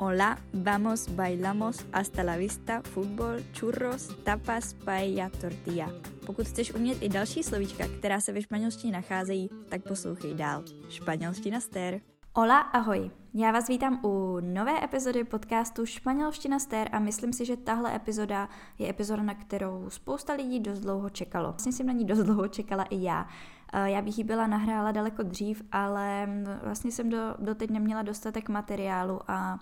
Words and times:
Hola, 0.00 0.38
vamos, 0.52 1.08
bailamos, 1.16 1.84
hasta 1.92 2.22
la 2.22 2.36
vista, 2.36 2.82
fútbol, 2.82 3.42
churros, 3.52 4.08
tapas, 4.24 4.74
paella, 4.84 5.28
tortilla. 5.40 5.90
Pokud 6.26 6.46
chceš 6.46 6.74
umět 6.74 7.02
i 7.02 7.08
další 7.08 7.42
slovíčka, 7.42 7.84
která 7.98 8.20
se 8.20 8.32
ve 8.32 8.42
španělštině 8.42 8.92
nacházejí, 8.92 9.50
tak 9.68 9.82
poslouchej 9.88 10.34
dál. 10.34 10.64
Španělština 10.88 11.60
stér. 11.60 12.00
Hola, 12.34 12.60
ahoj. 12.60 13.10
Já 13.34 13.52
vás 13.52 13.68
vítám 13.68 14.04
u 14.04 14.40
nové 14.40 14.84
epizody 14.84 15.24
podcastu 15.24 15.86
Španělština 15.86 16.58
stér 16.58 16.88
a 16.92 16.98
myslím 16.98 17.32
si, 17.32 17.44
že 17.44 17.56
tahle 17.56 17.96
epizoda 17.96 18.48
je 18.78 18.90
epizoda, 18.90 19.22
na 19.22 19.34
kterou 19.34 19.90
spousta 19.90 20.32
lidí 20.32 20.60
dost 20.60 20.80
dlouho 20.80 21.10
čekalo. 21.10 21.48
Vlastně 21.48 21.72
jsem 21.72 21.86
na 21.86 21.92
ní 21.92 22.04
dost 22.04 22.18
dlouho 22.18 22.48
čekala 22.48 22.84
i 22.84 23.02
já. 23.02 23.28
Eh, 23.72 23.90
já 23.90 24.02
bych 24.02 24.18
ji 24.18 24.24
byla 24.24 24.46
nahrála 24.46 24.92
daleko 24.92 25.22
dřív, 25.22 25.62
ale 25.72 26.26
mm, 26.26 26.44
vlastně 26.62 26.92
jsem 26.92 27.10
do, 27.10 27.34
doteď 27.38 27.70
neměla 27.70 28.02
dostatek 28.02 28.48
materiálu 28.48 29.20
a 29.28 29.58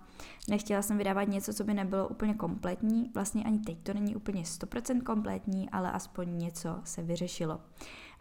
nechtěla 0.48 0.82
jsem 0.82 0.98
vydávat 0.98 1.28
něco, 1.28 1.54
co 1.54 1.64
by 1.64 1.74
nebylo 1.74 2.08
úplně 2.08 2.34
kompletní. 2.34 3.10
Vlastně 3.14 3.44
ani 3.44 3.58
teď 3.58 3.78
to 3.82 3.94
není 3.94 4.16
úplně 4.16 4.42
100% 4.42 5.02
kompletní, 5.02 5.70
ale 5.70 5.92
aspoň 5.92 6.38
něco 6.38 6.80
se 6.84 7.02
vyřešilo. 7.02 7.60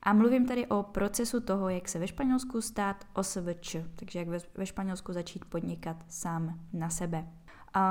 A 0.03 0.13
mluvím 0.13 0.47
tady 0.47 0.67
o 0.67 0.83
procesu 0.83 1.39
toho, 1.39 1.69
jak 1.69 1.89
se 1.89 1.99
ve 1.99 2.07
Španělsku 2.07 2.61
stát 2.61 3.05
OSVČ, 3.13 3.75
takže 3.95 4.19
jak 4.19 4.27
ve, 4.27 4.37
ve 4.57 4.65
Španělsku 4.65 5.13
začít 5.13 5.45
podnikat 5.45 5.97
sám 6.07 6.59
na 6.73 6.89
sebe. 6.89 7.27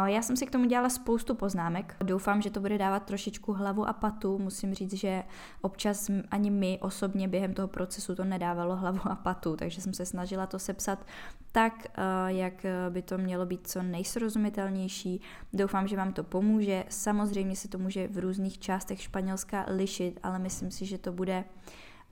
Já 0.05 0.23
jsem 0.23 0.37
si 0.37 0.47
k 0.47 0.51
tomu 0.51 0.65
dělala 0.65 0.89
spoustu 0.89 1.35
poznámek. 1.35 1.97
Doufám, 2.05 2.43
že 2.43 2.51
to 2.51 2.61
bude 2.61 2.79
dávat 2.79 3.03
trošičku 3.03 3.53
hlavu 3.53 3.89
a 3.89 3.93
patu. 3.93 4.39
Musím 4.39 4.75
říct, 4.75 4.93
že 4.95 5.23
občas 5.63 6.11
ani 6.31 6.51
my 6.51 6.79
osobně 6.83 7.29
během 7.29 7.55
toho 7.55 7.69
procesu 7.69 8.15
to 8.15 8.25
nedávalo 8.25 8.77
hlavu 8.77 9.01
a 9.05 9.15
patu, 9.15 9.57
takže 9.57 9.81
jsem 9.81 9.95
se 9.95 10.07
snažila 10.07 10.47
to 10.47 10.59
sepsat 10.59 11.07
tak, 11.53 11.87
eh, 11.87 12.03
jak 12.27 12.67
by 12.91 13.03
to 13.03 13.19
mělo 13.19 13.47
být 13.47 13.69
co 13.69 13.83
nejsrozumitelnější. 13.83 15.21
Doufám, 15.53 15.89
že 15.89 15.97
vám 15.97 16.13
to 16.13 16.25
pomůže. 16.25 16.85
Samozřejmě 16.89 17.57
se 17.57 17.69
to 17.69 17.79
může 17.79 18.09
v 18.09 18.19
různých 18.19 18.59
částech 18.59 19.03
Španělska 19.03 19.67
lišit, 19.69 20.21
ale 20.23 20.39
myslím 20.39 20.71
si, 20.71 20.87
že 20.87 20.99
to 20.99 21.13
bude 21.13 21.45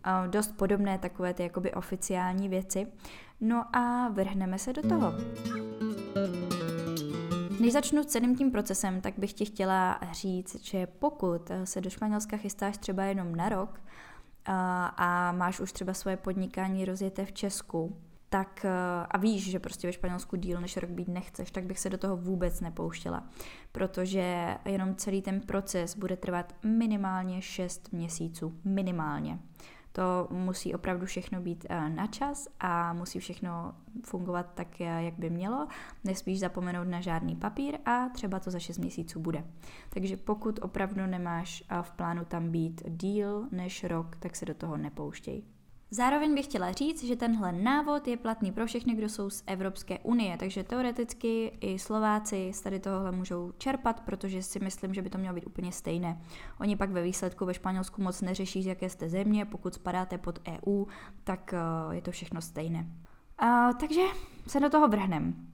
eh, 0.07 0.29
dost 0.29 0.57
podobné 0.57 0.99
takové 0.99 1.35
ty 1.35 1.43
jakoby 1.43 1.73
oficiální 1.73 2.49
věci. 2.49 2.87
No 3.41 3.77
a 3.77 4.09
vrhneme 4.09 4.59
se 4.59 4.73
do 4.73 4.83
toho. 4.83 5.13
Než 7.63 7.73
začnu 7.73 8.05
celým 8.05 8.37
tím 8.37 8.51
procesem, 8.51 9.01
tak 9.01 9.19
bych 9.19 9.33
ti 9.33 9.45
chtěla 9.45 10.01
říct, 10.13 10.65
že 10.65 10.87
pokud 10.87 11.51
se 11.65 11.81
do 11.81 11.91
Španělska 11.91 12.37
chystáš 12.37 12.79
třeba 12.79 13.05
jenom 13.05 13.35
na 13.35 13.49
rok 13.49 13.81
a, 14.47 15.33
máš 15.33 15.61
už 15.61 15.73
třeba 15.73 15.95
svoje 15.95 16.17
podnikání 16.17 16.85
rozjeté 16.85 17.25
v 17.25 17.33
Česku, 17.33 17.97
tak 18.29 18.67
a 19.11 19.19
víš, 19.19 19.51
že 19.51 19.59
prostě 19.59 19.87
ve 19.89 19.93
Španělsku 19.93 20.37
díl 20.37 20.61
než 20.61 20.77
rok 20.77 20.91
být 20.91 21.09
nechceš, 21.09 21.51
tak 21.51 21.65
bych 21.65 21.79
se 21.79 21.91
do 21.91 21.99
toho 21.99 22.17
vůbec 22.17 22.61
nepouštěla, 22.61 23.29
protože 23.73 24.57
jenom 24.65 24.95
celý 24.95 25.23
ten 25.23 25.41
proces 25.41 25.97
bude 25.97 26.17
trvat 26.17 26.55
minimálně 26.65 27.43
6 27.43 27.93
měsíců, 27.93 28.61
minimálně. 28.65 29.39
To 29.93 30.29
musí 30.31 30.75
opravdu 30.75 31.07
všechno 31.07 31.41
být 31.41 31.67
eh, 31.69 31.91
na 31.91 32.07
čas 32.07 32.49
a 32.61 32.93
musí 32.93 33.19
všechno 33.19 33.75
fungovat 34.05 34.47
tak, 34.55 34.81
eh, 34.81 35.03
jak 35.03 35.15
by 35.19 35.31
mělo. 35.31 35.69
Nesmíš 36.05 36.41
zapomenout 36.41 36.89
na 36.89 37.01
žádný 37.01 37.37
papír 37.37 37.79
a 37.85 38.09
třeba 38.09 38.41
to 38.41 38.51
za 38.51 38.59
6 38.59 38.79
měsíců 38.79 39.21
bude. 39.21 39.45
Takže 39.91 40.17
pokud 40.17 40.59
opravdu 40.63 41.07
nemáš 41.07 41.65
eh, 41.71 41.83
v 41.83 41.91
plánu 41.91 42.25
tam 42.25 42.51
být 42.51 42.83
díl 42.89 43.49
než 43.51 43.85
rok, 43.85 44.17
tak 44.17 44.37
se 44.37 44.45
do 44.45 44.55
toho 44.55 44.77
nepouštěj. 44.77 45.43
Zároveň 45.95 46.35
bych 46.35 46.45
chtěla 46.45 46.73
říct, 46.73 47.05
že 47.05 47.17
tenhle 47.17 47.53
návod 47.53 48.09
je 48.09 48.17
platný 48.17 48.53
pro 48.53 48.67
všechny, 48.67 48.95
kdo 48.95 49.09
jsou 49.09 49.31
z 49.31 49.43
Evropské 49.47 49.99
unie, 49.99 50.37
takže 50.37 50.65
teoreticky 50.65 51.59
i 51.61 51.79
Slováci 51.79 52.51
z 52.55 52.61
tady 52.61 52.81
tohohle 52.81 53.13
můžou 53.13 53.53
čerpat, 53.59 54.01
protože 54.01 54.43
si 54.43 54.61
myslím, 54.61 54.95
že 54.95 55.03
by 55.03 55.11
to 55.11 55.19
mělo 55.19 55.35
být 55.35 55.47
úplně 55.47 55.73
stejné. 55.73 56.23
Oni 56.61 56.77
pak 56.77 56.91
ve 56.91 57.03
výsledku 57.03 57.45
ve 57.47 57.55
Španělsku 57.55 58.03
moc 58.03 58.21
neřeší, 58.21 58.63
z 58.63 58.67
jaké 58.67 58.89
jste 58.89 59.09
země, 59.09 59.45
pokud 59.45 59.75
spadáte 59.75 60.19
pod 60.19 60.39
EU, 60.49 60.85
tak 61.25 61.55
uh, 61.87 61.95
je 61.95 62.03
to 62.03 62.11
všechno 62.11 62.41
stejné. 62.41 62.87
Uh, 63.43 63.73
takže 63.81 64.03
se 64.47 64.61
do 64.61 64.71
toho 64.71 64.89
vrhnem. 64.89 65.47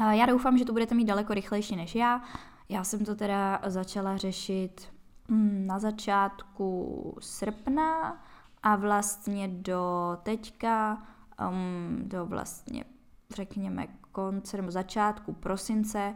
Uh, 0.00 0.10
já 0.10 0.26
doufám, 0.26 0.58
že 0.58 0.64
to 0.64 0.72
budete 0.72 0.94
mít 0.94 1.04
daleko 1.04 1.34
rychlejší 1.34 1.76
než 1.76 1.94
já. 1.94 2.22
Já 2.68 2.84
jsem 2.84 3.04
to 3.04 3.14
teda 3.14 3.60
začala 3.66 4.16
řešit 4.16 4.92
mm, 5.28 5.66
na 5.66 5.78
začátku 5.78 7.16
srpna, 7.20 8.20
a 8.62 8.76
vlastně 8.76 9.48
do 9.48 10.16
teďka, 10.22 11.02
um, 11.50 11.98
do 12.02 12.26
vlastně 12.26 12.84
řekněme 13.34 13.86
konce 14.12 14.56
nebo 14.56 14.70
začátku 14.70 15.32
prosince 15.32 16.14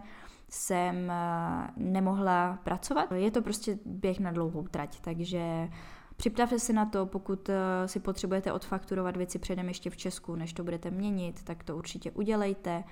jsem 0.48 0.96
uh, 0.96 1.68
nemohla 1.76 2.58
pracovat. 2.64 3.12
Je 3.12 3.30
to 3.30 3.42
prostě 3.42 3.78
běh 3.84 4.20
na 4.20 4.32
dlouhou 4.32 4.62
trať, 4.62 5.00
takže 5.00 5.68
Připravte 6.16 6.58
se 6.58 6.72
na 6.72 6.84
to, 6.84 7.06
pokud 7.06 7.48
uh, 7.48 7.54
si 7.86 8.00
potřebujete 8.00 8.52
odfakturovat 8.52 9.16
věci 9.16 9.38
předem 9.38 9.68
ještě 9.68 9.90
v 9.90 9.96
Česku, 9.96 10.34
než 10.34 10.52
to 10.52 10.64
budete 10.64 10.90
měnit, 10.90 11.42
tak 11.42 11.64
to 11.64 11.76
určitě 11.76 12.10
udělejte. 12.10 12.84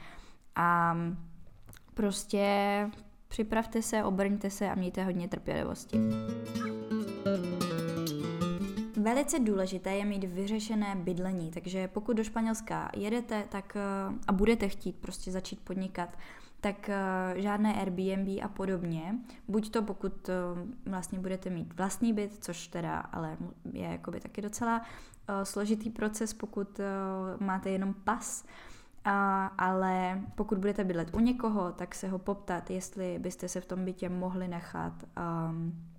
A 0.56 0.96
prostě 1.94 2.46
připravte 3.28 3.82
se, 3.82 4.04
obrňte 4.04 4.50
se 4.50 4.70
a 4.70 4.74
mějte 4.74 5.04
hodně 5.04 5.28
trpělivosti. 5.28 5.98
Velice 9.02 9.38
důležité 9.38 9.94
je 9.94 10.04
mít 10.04 10.24
vyřešené 10.24 10.94
bydlení, 10.96 11.50
takže 11.50 11.88
pokud 11.88 12.16
do 12.16 12.24
Španělska 12.24 12.90
jedete 12.96 13.44
tak, 13.48 13.76
eh, 13.76 14.14
a 14.26 14.32
budete 14.32 14.68
chtít 14.68 14.96
prostě 14.96 15.32
začít 15.32 15.60
podnikat, 15.60 16.18
tak 16.60 16.88
eh, 16.88 16.94
žádné 17.36 17.74
Airbnb 17.74 18.28
a 18.42 18.48
podobně. 18.48 19.14
Buď 19.48 19.70
to, 19.70 19.82
pokud 19.82 20.28
eh, 20.28 20.32
vlastně 20.90 21.18
budete 21.18 21.50
mít 21.50 21.74
vlastní 21.74 22.12
byt, 22.12 22.44
což 22.44 22.68
teda 22.68 22.98
ale 22.98 23.36
je 23.72 23.88
jakoby 23.88 24.20
taky 24.20 24.42
docela 24.42 24.82
složitý 25.42 25.90
proces, 25.90 26.34
pokud 26.34 26.80
máte 27.40 27.70
jenom 27.70 27.94
pas, 27.94 28.44
ale 29.58 30.22
pokud 30.34 30.58
budete 30.58 30.84
bydlet 30.84 31.14
u 31.14 31.20
někoho, 31.20 31.72
tak 31.72 31.94
se 31.94 32.08
ho 32.08 32.18
poptat, 32.18 32.70
jestli 32.70 33.18
byste 33.18 33.48
se 33.48 33.60
v 33.60 33.66
tom 33.66 33.84
bytě 33.84 34.08
mohli 34.08 34.48
nechat 34.48 34.92
um, 35.48 35.91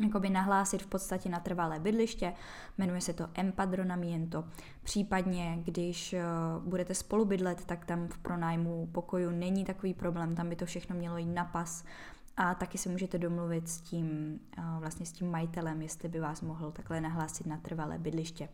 jakoby 0.00 0.30
nahlásit 0.30 0.82
v 0.82 0.86
podstatě 0.86 1.28
na 1.28 1.40
trvalé 1.40 1.80
bydliště, 1.80 2.32
jmenuje 2.78 3.00
se 3.00 3.12
to 3.12 3.28
empadronamiento. 3.34 4.44
Případně, 4.82 5.58
když 5.64 6.12
uh, 6.12 6.68
budete 6.68 6.94
spolu 6.94 7.24
bydlet, 7.24 7.64
tak 7.64 7.84
tam 7.84 8.08
v 8.08 8.18
pronájmu 8.18 8.86
pokoju 8.92 9.30
není 9.30 9.64
takový 9.64 9.94
problém, 9.94 10.34
tam 10.34 10.48
by 10.48 10.56
to 10.56 10.66
všechno 10.66 10.96
mělo 10.96 11.18
jít 11.18 11.34
na 11.34 11.44
pas 11.44 11.84
a 12.36 12.54
taky 12.54 12.78
se 12.78 12.88
můžete 12.88 13.18
domluvit 13.18 13.68
s 13.68 13.80
tím, 13.80 14.40
uh, 14.58 14.80
vlastně 14.80 15.06
s 15.06 15.12
tím 15.12 15.30
majitelem, 15.30 15.82
jestli 15.82 16.08
by 16.08 16.20
vás 16.20 16.40
mohl 16.40 16.70
takhle 16.70 17.00
nahlásit 17.00 17.46
na 17.46 17.56
trvalé 17.56 17.98
bydliště. 17.98 18.48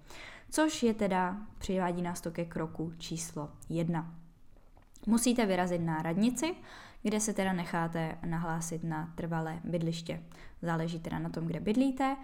Což 0.50 0.82
je 0.82 0.94
teda, 0.94 1.36
přivádí 1.58 2.02
nás 2.02 2.20
to 2.20 2.30
ke 2.30 2.44
kroku 2.44 2.92
číslo 2.98 3.50
jedna. 3.68 4.14
Musíte 5.06 5.46
vyrazit 5.46 5.80
na 5.80 6.02
radnici, 6.02 6.54
kde 7.02 7.20
se 7.20 7.32
teda 7.32 7.52
necháte 7.52 8.18
nahlásit 8.26 8.84
na 8.84 9.12
trvalé 9.14 9.60
bydliště. 9.64 10.22
Záleží 10.62 11.00
teda 11.00 11.18
na 11.18 11.28
tom, 11.28 11.46
kde 11.46 11.60
bydlíte. 11.60 12.16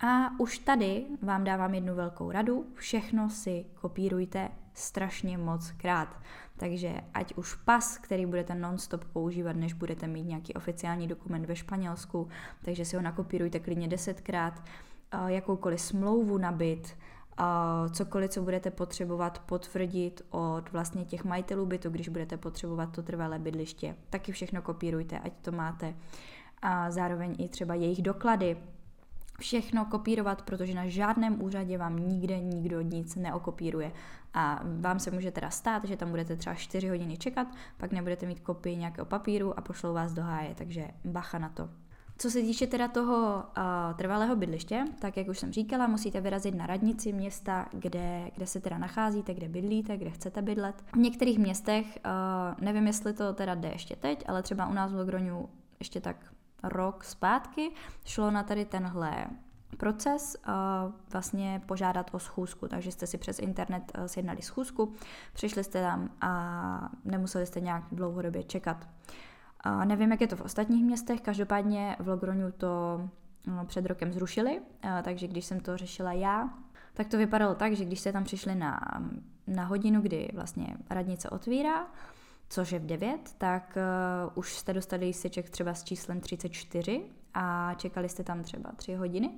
A 0.00 0.40
už 0.40 0.58
tady 0.58 1.06
vám 1.22 1.44
dávám 1.44 1.74
jednu 1.74 1.94
velkou 1.94 2.30
radu, 2.30 2.66
všechno 2.74 3.30
si 3.30 3.66
kopírujte 3.74 4.48
strašně 4.74 5.38
moc 5.38 5.70
krát. 5.70 6.20
Takže 6.56 6.94
ať 7.14 7.34
už 7.34 7.54
pas, 7.54 7.98
který 7.98 8.26
budete 8.26 8.54
non-stop 8.54 9.04
používat, 9.04 9.56
než 9.56 9.72
budete 9.72 10.06
mít 10.06 10.22
nějaký 10.22 10.54
oficiální 10.54 11.08
dokument 11.08 11.46
ve 11.46 11.56
Španělsku, 11.56 12.28
takže 12.64 12.84
si 12.84 12.96
ho 12.96 13.02
nakopírujte 13.02 13.60
klidně 13.60 13.88
desetkrát, 13.88 14.62
jakoukoliv 15.26 15.80
smlouvu 15.80 16.38
na 16.38 16.52
byt, 16.52 16.96
cokoliv, 17.90 18.30
co 18.30 18.42
budete 18.42 18.70
potřebovat 18.70 19.38
potvrdit 19.38 20.22
od 20.30 20.72
vlastně 20.72 21.04
těch 21.04 21.24
majitelů 21.24 21.66
bytu, 21.66 21.90
když 21.90 22.08
budete 22.08 22.36
potřebovat 22.36 22.86
to 22.86 23.02
trvalé 23.02 23.38
bydliště. 23.38 23.96
Taky 24.10 24.32
všechno 24.32 24.62
kopírujte, 24.62 25.18
ať 25.18 25.32
to 25.42 25.52
máte. 25.52 25.94
A 26.62 26.90
zároveň 26.90 27.36
i 27.38 27.48
třeba 27.48 27.74
jejich 27.74 28.02
doklady, 28.02 28.56
všechno 29.38 29.84
kopírovat, 29.84 30.42
protože 30.42 30.74
na 30.74 30.86
žádném 30.86 31.42
úřadě 31.42 31.78
vám 31.78 31.96
nikde 31.96 32.40
nikdo 32.40 32.80
nic 32.80 33.16
neokopíruje. 33.16 33.92
A 34.34 34.60
vám 34.80 34.98
se 34.98 35.10
může 35.10 35.30
teda 35.30 35.50
stát, 35.50 35.84
že 35.84 35.96
tam 35.96 36.10
budete 36.10 36.36
třeba 36.36 36.54
4 36.54 36.88
hodiny 36.88 37.16
čekat, 37.16 37.46
pak 37.76 37.92
nebudete 37.92 38.26
mít 38.26 38.40
kopii 38.40 38.76
nějakého 38.76 39.06
papíru 39.06 39.58
a 39.58 39.62
pošlou 39.62 39.94
vás 39.94 40.12
do 40.12 40.22
háje, 40.22 40.54
takže 40.54 40.88
bacha 41.04 41.38
na 41.38 41.48
to. 41.48 41.68
Co 42.20 42.30
se 42.30 42.40
týče 42.40 42.66
teda 42.66 42.88
toho 42.88 43.34
uh, 43.34 43.62
trvalého 43.96 44.36
bydliště, 44.36 44.84
tak 44.98 45.16
jak 45.16 45.28
už 45.28 45.38
jsem 45.38 45.52
říkala, 45.52 45.86
musíte 45.86 46.20
vyrazit 46.20 46.54
na 46.54 46.66
radnici 46.66 47.12
města, 47.12 47.66
kde, 47.72 48.30
kde 48.34 48.46
se 48.46 48.60
teda 48.60 48.78
nacházíte, 48.78 49.34
kde 49.34 49.48
bydlíte, 49.48 49.96
kde 49.96 50.10
chcete 50.10 50.42
bydlet. 50.42 50.84
V 50.92 50.96
některých 50.96 51.38
městech, 51.38 51.86
uh, 51.86 52.64
nevím 52.64 52.86
jestli 52.86 53.12
to 53.12 53.32
teda 53.32 53.54
jde 53.54 53.68
ještě 53.68 53.96
teď, 53.96 54.24
ale 54.28 54.42
třeba 54.42 54.66
u 54.66 54.72
nás 54.72 54.92
v 54.92 54.96
Logroňu 54.96 55.48
ještě 55.78 56.00
tak 56.00 56.16
rok 56.62 57.04
zpátky 57.04 57.70
šlo 58.04 58.30
na 58.30 58.42
tady 58.42 58.64
tenhle 58.64 59.26
proces 59.76 60.36
uh, 60.48 60.52
vlastně 61.12 61.62
požádat 61.66 62.10
o 62.14 62.18
schůzku, 62.18 62.68
takže 62.68 62.92
jste 62.92 63.06
si 63.06 63.18
přes 63.18 63.38
internet 63.38 63.92
uh, 63.98 64.04
sjednali 64.04 64.42
schůzku, 64.42 64.92
přišli 65.32 65.64
jste 65.64 65.82
tam 65.82 66.10
a 66.20 66.90
nemuseli 67.04 67.46
jste 67.46 67.60
nějak 67.60 67.84
dlouhodobě 67.92 68.42
čekat. 68.42 68.76
Uh, 68.84 69.16
nevím, 69.84 70.10
jak 70.10 70.20
je 70.20 70.26
to 70.26 70.36
v 70.36 70.40
ostatních 70.40 70.84
městech, 70.84 71.20
každopádně 71.20 71.96
v 71.98 72.08
Logronu 72.08 72.52
to 72.52 73.00
uh, 73.46 73.64
před 73.64 73.86
rokem 73.86 74.12
zrušili, 74.12 74.60
uh, 74.60 74.90
takže 75.02 75.26
když 75.26 75.44
jsem 75.44 75.60
to 75.60 75.76
řešila 75.76 76.12
já, 76.12 76.48
tak 76.94 77.08
to 77.08 77.18
vypadalo 77.18 77.54
tak, 77.54 77.76
že 77.76 77.84
když 77.84 78.00
jste 78.00 78.12
tam 78.12 78.24
přišli 78.24 78.54
na, 78.54 78.80
na 79.46 79.64
hodinu, 79.64 80.00
kdy 80.00 80.28
vlastně 80.34 80.66
radnice 80.90 81.30
otvírá, 81.30 81.86
což 82.48 82.72
je 82.72 82.78
v 82.78 82.86
9, 82.86 83.34
tak 83.38 83.78
uh, 84.26 84.32
už 84.34 84.56
jste 84.56 84.72
dostali 84.72 85.06
lísteček 85.06 85.50
třeba 85.50 85.74
s 85.74 85.84
číslem 85.84 86.20
34 86.20 87.04
a 87.34 87.74
čekali 87.74 88.08
jste 88.08 88.24
tam 88.24 88.42
třeba 88.42 88.72
3 88.76 88.94
hodiny. 88.94 89.30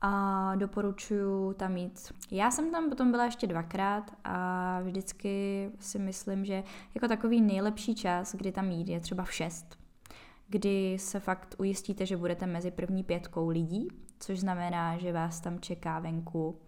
A 0.00 0.52
doporučuji 0.56 1.54
tam 1.54 1.72
mít. 1.72 2.12
Já 2.30 2.50
jsem 2.50 2.70
tam 2.70 2.88
potom 2.88 3.10
byla 3.10 3.24
ještě 3.24 3.46
dvakrát 3.46 4.10
a 4.24 4.80
vždycky 4.82 5.70
si 5.80 5.98
myslím, 5.98 6.44
že 6.44 6.64
jako 6.94 7.08
takový 7.08 7.40
nejlepší 7.40 7.94
čas, 7.94 8.34
kdy 8.34 8.52
tam 8.52 8.70
jít, 8.70 8.88
je 8.88 9.00
třeba 9.00 9.24
v 9.24 9.32
6 9.32 9.86
kdy 10.48 10.96
se 10.98 11.20
fakt 11.20 11.54
ujistíte, 11.58 12.06
že 12.06 12.16
budete 12.16 12.46
mezi 12.46 12.70
první 12.70 13.04
pětkou 13.04 13.48
lidí, 13.48 13.88
což 14.18 14.40
znamená, 14.40 14.98
že 14.98 15.12
vás 15.12 15.40
tam 15.40 15.60
čeká 15.60 15.98
venku 15.98 16.58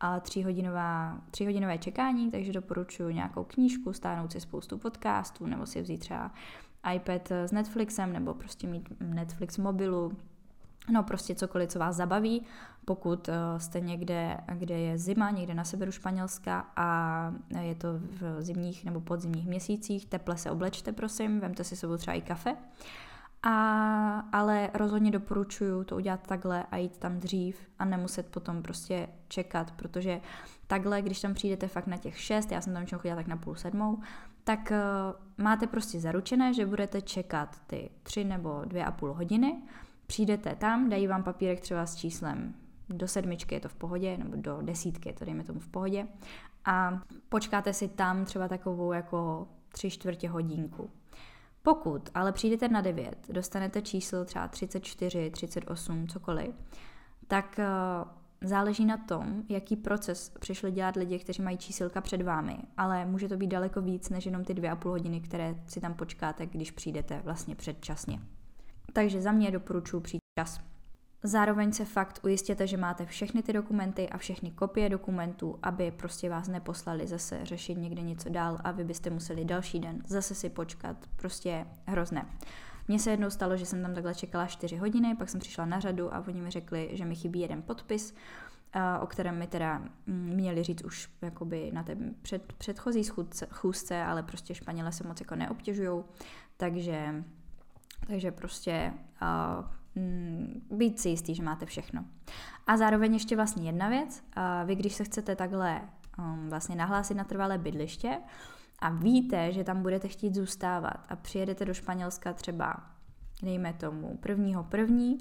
a 0.00 0.20
tříhodinová, 0.20 1.20
tříhodinové 1.30 1.78
čekání, 1.78 2.30
takže 2.30 2.52
doporučuji 2.52 3.14
nějakou 3.14 3.44
knížku, 3.44 3.92
stáhnout 3.92 4.32
si 4.32 4.40
spoustu 4.40 4.78
podcastů, 4.78 5.46
nebo 5.46 5.66
si 5.66 5.82
vzít 5.82 5.98
třeba 5.98 6.30
iPad 6.94 7.30
s 7.30 7.52
Netflixem, 7.52 8.12
nebo 8.12 8.34
prostě 8.34 8.66
mít 8.66 8.88
Netflix 9.00 9.58
mobilu, 9.58 10.12
no 10.90 11.02
prostě 11.02 11.34
cokoliv, 11.34 11.68
co 11.68 11.78
vás 11.78 11.96
zabaví, 11.96 12.46
pokud 12.84 13.28
eh, 13.28 13.32
jste 13.58 13.80
někde, 13.80 14.36
kde 14.54 14.78
je 14.78 14.98
zima, 14.98 15.30
někde 15.30 15.54
na 15.54 15.64
severu 15.64 15.92
Španělska 15.92 16.66
a 16.76 17.32
je 17.60 17.74
to 17.74 17.88
v 17.98 18.42
zimních 18.42 18.84
nebo 18.84 19.00
podzimních 19.00 19.46
měsících, 19.46 20.06
teple 20.06 20.36
se 20.36 20.50
oblečte, 20.50 20.92
prosím, 20.92 21.40
vemte 21.40 21.64
si 21.64 21.76
sebou 21.76 21.96
třeba 21.96 22.14
i 22.14 22.20
kafe. 22.20 22.56
A, 23.42 24.24
ale 24.32 24.70
rozhodně 24.74 25.10
doporučuju 25.10 25.84
to 25.84 25.96
udělat 25.96 26.26
takhle 26.26 26.64
a 26.70 26.76
jít 26.76 26.98
tam 26.98 27.18
dřív 27.18 27.56
a 27.78 27.84
nemuset 27.84 28.26
potom 28.26 28.62
prostě 28.62 29.08
čekat, 29.28 29.70
protože 29.70 30.20
takhle, 30.66 31.02
když 31.02 31.20
tam 31.20 31.34
přijdete 31.34 31.68
fakt 31.68 31.86
na 31.86 31.96
těch 31.96 32.20
šest, 32.20 32.52
já 32.52 32.60
jsem 32.60 32.74
tam 32.74 32.86
chodila 32.86 33.16
tak 33.16 33.26
na 33.26 33.36
půl 33.36 33.54
sedmou, 33.54 33.98
tak 34.44 34.72
uh, 34.72 35.44
máte 35.44 35.66
prostě 35.66 36.00
zaručené, 36.00 36.54
že 36.54 36.66
budete 36.66 37.02
čekat 37.02 37.56
ty 37.66 37.90
tři 38.02 38.24
nebo 38.24 38.62
dvě 38.64 38.84
a 38.84 38.92
půl 38.92 39.12
hodiny, 39.12 39.62
přijdete 40.10 40.54
tam, 40.54 40.88
dají 40.88 41.06
vám 41.06 41.22
papírek 41.22 41.60
třeba 41.60 41.86
s 41.86 41.96
číslem 41.96 42.54
do 42.88 43.08
sedmičky 43.08 43.54
je 43.54 43.60
to 43.60 43.68
v 43.68 43.74
pohodě, 43.74 44.18
nebo 44.18 44.36
do 44.36 44.58
desítky 44.62 45.08
je 45.08 45.12
to 45.12 45.24
dejme 45.24 45.44
tomu 45.44 45.60
v 45.60 45.68
pohodě 45.68 46.06
a 46.64 47.02
počkáte 47.28 47.72
si 47.72 47.88
tam 47.88 48.24
třeba 48.24 48.48
takovou 48.48 48.92
jako 48.92 49.48
tři 49.68 49.90
čtvrtě 49.90 50.28
hodinku. 50.28 50.90
Pokud 51.62 52.10
ale 52.14 52.32
přijdete 52.32 52.68
na 52.68 52.80
9, 52.80 53.26
dostanete 53.32 53.82
číslo 53.82 54.24
třeba 54.24 54.48
34, 54.48 55.30
38, 55.30 56.08
cokoliv, 56.08 56.54
tak 57.28 57.58
eh, 57.58 57.66
záleží 58.42 58.84
na 58.84 58.96
tom, 58.96 59.42
jaký 59.48 59.76
proces 59.76 60.32
přišli 60.40 60.72
dělat 60.72 60.96
lidi, 60.96 61.18
kteří 61.18 61.42
mají 61.42 61.58
čísilka 61.58 62.00
před 62.00 62.22
vámi, 62.22 62.58
ale 62.76 63.06
může 63.06 63.28
to 63.28 63.36
být 63.36 63.48
daleko 63.48 63.80
víc 63.80 64.08
než 64.08 64.26
jenom 64.26 64.44
ty 64.44 64.54
dvě 64.54 64.70
a 64.70 64.76
půl 64.76 64.90
hodiny, 64.90 65.20
které 65.20 65.54
si 65.66 65.80
tam 65.80 65.94
počkáte, 65.94 66.46
když 66.46 66.70
přijdete 66.70 67.20
vlastně 67.24 67.56
předčasně. 67.56 68.20
Takže 68.92 69.22
za 69.22 69.32
mě 69.32 69.50
doporučuji 69.50 70.00
přijít 70.00 70.22
čas. 70.38 70.60
Zároveň 71.22 71.72
se 71.72 71.84
fakt 71.84 72.20
ujistěte, 72.24 72.66
že 72.66 72.76
máte 72.76 73.06
všechny 73.06 73.42
ty 73.42 73.52
dokumenty 73.52 74.08
a 74.08 74.18
všechny 74.18 74.50
kopie 74.50 74.88
dokumentů, 74.88 75.58
aby 75.62 75.90
prostě 75.90 76.30
vás 76.30 76.48
neposlali 76.48 77.06
zase 77.06 77.40
řešit 77.44 77.74
někde 77.74 78.02
něco 78.02 78.28
dál 78.28 78.58
a 78.64 78.70
vy 78.70 78.84
byste 78.84 79.10
museli 79.10 79.44
další 79.44 79.80
den 79.80 80.02
zase 80.06 80.34
si 80.34 80.50
počkat. 80.50 80.96
Prostě 81.16 81.66
hrozné. 81.86 82.26
Mně 82.88 82.98
se 82.98 83.10
jednou 83.10 83.30
stalo, 83.30 83.56
že 83.56 83.66
jsem 83.66 83.82
tam 83.82 83.94
takhle 83.94 84.14
čekala 84.14 84.46
4 84.46 84.76
hodiny, 84.76 85.16
pak 85.16 85.28
jsem 85.28 85.40
přišla 85.40 85.66
na 85.66 85.80
řadu 85.80 86.14
a 86.14 86.24
oni 86.28 86.40
mi 86.40 86.50
řekli, 86.50 86.90
že 86.92 87.04
mi 87.04 87.14
chybí 87.14 87.40
jeden 87.40 87.62
podpis, 87.62 88.14
o 89.00 89.06
kterém 89.06 89.38
mi 89.38 89.46
teda 89.46 89.78
mm, 90.06 90.30
měli 90.34 90.62
říct 90.62 90.84
už 90.84 91.10
jakoby 91.22 91.70
na 91.72 91.82
té 91.82 91.96
před, 92.22 92.52
předchozí 92.52 93.04
schůzce, 93.04 93.46
chůzce, 93.50 94.02
ale 94.02 94.22
prostě 94.22 94.54
Španěle 94.54 94.92
se 94.92 95.08
moc 95.08 95.20
jako 95.20 95.34
neobtěžujou, 95.34 96.04
takže, 96.56 97.24
takže 98.06 98.32
prostě 98.32 98.92
uh, 99.22 99.64
být 100.70 101.00
si 101.00 101.08
jistý, 101.08 101.34
že 101.34 101.42
máte 101.42 101.66
všechno. 101.66 102.04
A 102.66 102.76
zároveň 102.76 103.14
ještě 103.14 103.36
vlastně 103.36 103.68
jedna 103.68 103.88
věc, 103.88 104.24
vy 104.64 104.74
když 104.74 104.94
se 104.94 105.04
chcete 105.04 105.36
takhle 105.36 105.80
um, 106.18 106.48
vlastně 106.48 106.76
nahlásit 106.76 107.16
na 107.16 107.24
trvalé 107.24 107.58
bydliště 107.58 108.18
a 108.78 108.90
víte, 108.90 109.52
že 109.52 109.64
tam 109.64 109.82
budete 109.82 110.08
chtít 110.08 110.34
zůstávat 110.34 111.06
a 111.08 111.16
přijedete 111.16 111.64
do 111.64 111.74
Španělska 111.74 112.32
třeba, 112.32 112.76
dejme 113.42 113.72
tomu, 113.72 114.16
prvního 114.16 114.64
první 114.64 115.18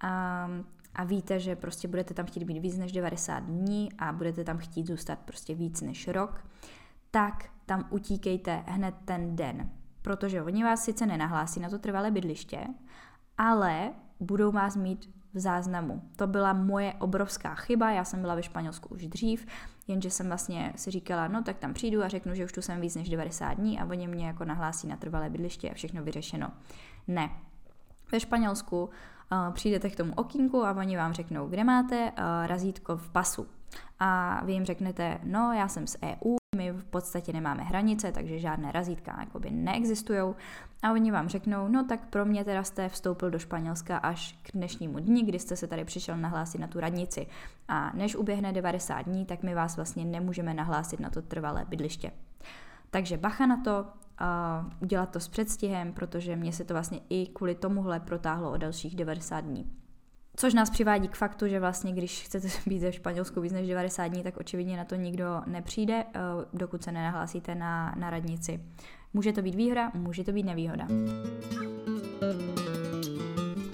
a, 0.00 0.48
a 0.94 1.04
víte, 1.04 1.40
že 1.40 1.56
prostě 1.56 1.88
budete 1.88 2.14
tam 2.14 2.26
chtít 2.26 2.44
být 2.44 2.58
víc 2.58 2.78
než 2.78 2.92
90 2.92 3.38
dní 3.40 3.92
a 3.98 4.12
budete 4.12 4.44
tam 4.44 4.58
chtít 4.58 4.86
zůstat 4.86 5.18
prostě 5.18 5.54
víc 5.54 5.80
než 5.80 6.08
rok, 6.08 6.44
tak 7.10 7.50
tam 7.66 7.86
utíkejte 7.90 8.64
hned 8.66 8.94
ten 9.04 9.36
den, 9.36 9.70
protože 10.06 10.42
oni 10.42 10.64
vás 10.64 10.84
sice 10.84 11.06
nenahlásí 11.06 11.60
na 11.60 11.68
to 11.68 11.78
trvalé 11.78 12.10
bydliště, 12.10 12.66
ale 13.38 13.90
budou 14.20 14.52
vás 14.52 14.76
mít 14.76 15.10
v 15.34 15.38
záznamu. 15.38 16.02
To 16.16 16.26
byla 16.26 16.52
moje 16.52 16.94
obrovská 16.94 17.54
chyba, 17.54 17.90
já 17.90 18.04
jsem 18.04 18.20
byla 18.20 18.34
ve 18.34 18.42
Španělsku 18.42 18.94
už 18.94 19.06
dřív, 19.06 19.46
jenže 19.88 20.10
jsem 20.10 20.26
vlastně 20.26 20.72
si 20.76 20.90
říkala, 20.90 21.28
no 21.28 21.42
tak 21.42 21.58
tam 21.58 21.74
přijdu 21.74 22.02
a 22.02 22.08
řeknu, 22.08 22.34
že 22.34 22.44
už 22.44 22.52
tu 22.52 22.62
jsem 22.62 22.80
víc 22.80 22.96
než 22.96 23.08
90 23.08 23.54
dní 23.54 23.80
a 23.80 23.84
oni 23.84 24.08
mě 24.08 24.26
jako 24.26 24.44
nahlásí 24.44 24.86
na 24.86 24.96
trvalé 24.96 25.30
bydliště 25.30 25.70
a 25.70 25.74
všechno 25.74 26.02
vyřešeno. 26.02 26.52
Ne. 27.08 27.30
Ve 28.12 28.20
Španělsku 28.20 28.84
uh, 28.84 29.54
přijdete 29.54 29.90
k 29.90 29.96
tomu 29.96 30.12
okýnku 30.16 30.64
a 30.64 30.70
oni 30.70 30.96
vám 30.96 31.12
řeknou, 31.12 31.48
kde 31.48 31.64
máte 31.64 32.04
uh, 32.04 32.46
razítko 32.46 32.96
v 32.96 33.10
pasu. 33.10 33.46
A 33.98 34.40
vy 34.44 34.52
jim 34.52 34.64
řeknete, 34.64 35.18
no 35.24 35.52
já 35.52 35.68
jsem 35.68 35.86
z 35.86 35.96
EU, 36.02 36.36
my 36.56 36.72
v 36.72 36.84
podstatě 36.84 37.32
nemáme 37.32 37.62
hranice, 37.62 38.12
takže 38.12 38.38
žádné 38.38 38.72
razítka 38.72 39.16
jakoby 39.20 39.50
neexistují. 39.50 40.34
A 40.82 40.92
oni 40.92 41.10
vám 41.10 41.28
řeknou, 41.28 41.68
no 41.68 41.84
tak 41.84 42.06
pro 42.06 42.24
mě 42.24 42.44
teda 42.44 42.64
jste 42.64 42.88
vstoupil 42.88 43.30
do 43.30 43.38
Španělska 43.38 43.96
až 43.96 44.38
k 44.42 44.52
dnešnímu 44.52 44.98
dni, 44.98 45.22
kdy 45.22 45.38
jste 45.38 45.56
se 45.56 45.66
tady 45.66 45.84
přišel 45.84 46.16
nahlásit 46.16 46.58
na 46.58 46.66
tu 46.66 46.80
radnici. 46.80 47.26
A 47.68 47.92
než 47.94 48.16
uběhne 48.16 48.52
90 48.52 49.02
dní, 49.02 49.26
tak 49.26 49.42
my 49.42 49.54
vás 49.54 49.76
vlastně 49.76 50.04
nemůžeme 50.04 50.54
nahlásit 50.54 51.00
na 51.00 51.10
to 51.10 51.22
trvalé 51.22 51.64
bydliště. 51.64 52.10
Takže 52.90 53.16
bacha 53.16 53.46
na 53.46 53.56
to, 53.64 53.86
a 54.18 54.66
udělat 54.80 55.10
to 55.10 55.20
s 55.20 55.28
předstihem, 55.28 55.92
protože 55.92 56.36
mě 56.36 56.52
se 56.52 56.64
to 56.64 56.74
vlastně 56.74 57.00
i 57.08 57.26
kvůli 57.26 57.54
tomuhle 57.54 58.00
protáhlo 58.00 58.50
o 58.50 58.56
dalších 58.56 58.96
90 58.96 59.40
dní. 59.40 59.72
Což 60.38 60.54
nás 60.54 60.70
přivádí 60.70 61.08
k 61.08 61.16
faktu, 61.16 61.48
že 61.48 61.60
vlastně, 61.60 61.92
když 61.92 62.22
chcete 62.22 62.48
být 62.66 62.82
ve 62.82 62.92
Španělsku 62.92 63.40
víc 63.40 63.52
než 63.52 63.68
90 63.68 64.06
dní, 64.08 64.22
tak 64.22 64.36
očividně 64.36 64.76
na 64.76 64.84
to 64.84 64.94
nikdo 64.94 65.42
nepřijde, 65.46 66.04
eh, 66.14 66.20
dokud 66.52 66.82
se 66.82 66.92
nenahlásíte 66.92 67.54
na, 67.54 67.94
na 67.98 68.10
radnici. 68.10 68.60
Může 69.14 69.32
to 69.32 69.42
být 69.42 69.54
výhoda, 69.54 69.90
může 69.94 70.24
to 70.24 70.32
být 70.32 70.42
nevýhoda. 70.42 70.86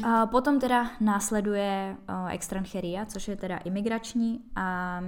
A 0.06 0.26
potom 0.26 0.60
teda 0.60 0.90
následuje 1.00 1.96
uh, 2.08 2.30
extranjeria, 2.30 3.06
což 3.06 3.28
je 3.28 3.36
teda 3.36 3.56
imigrační 3.56 4.40
a 4.56 5.00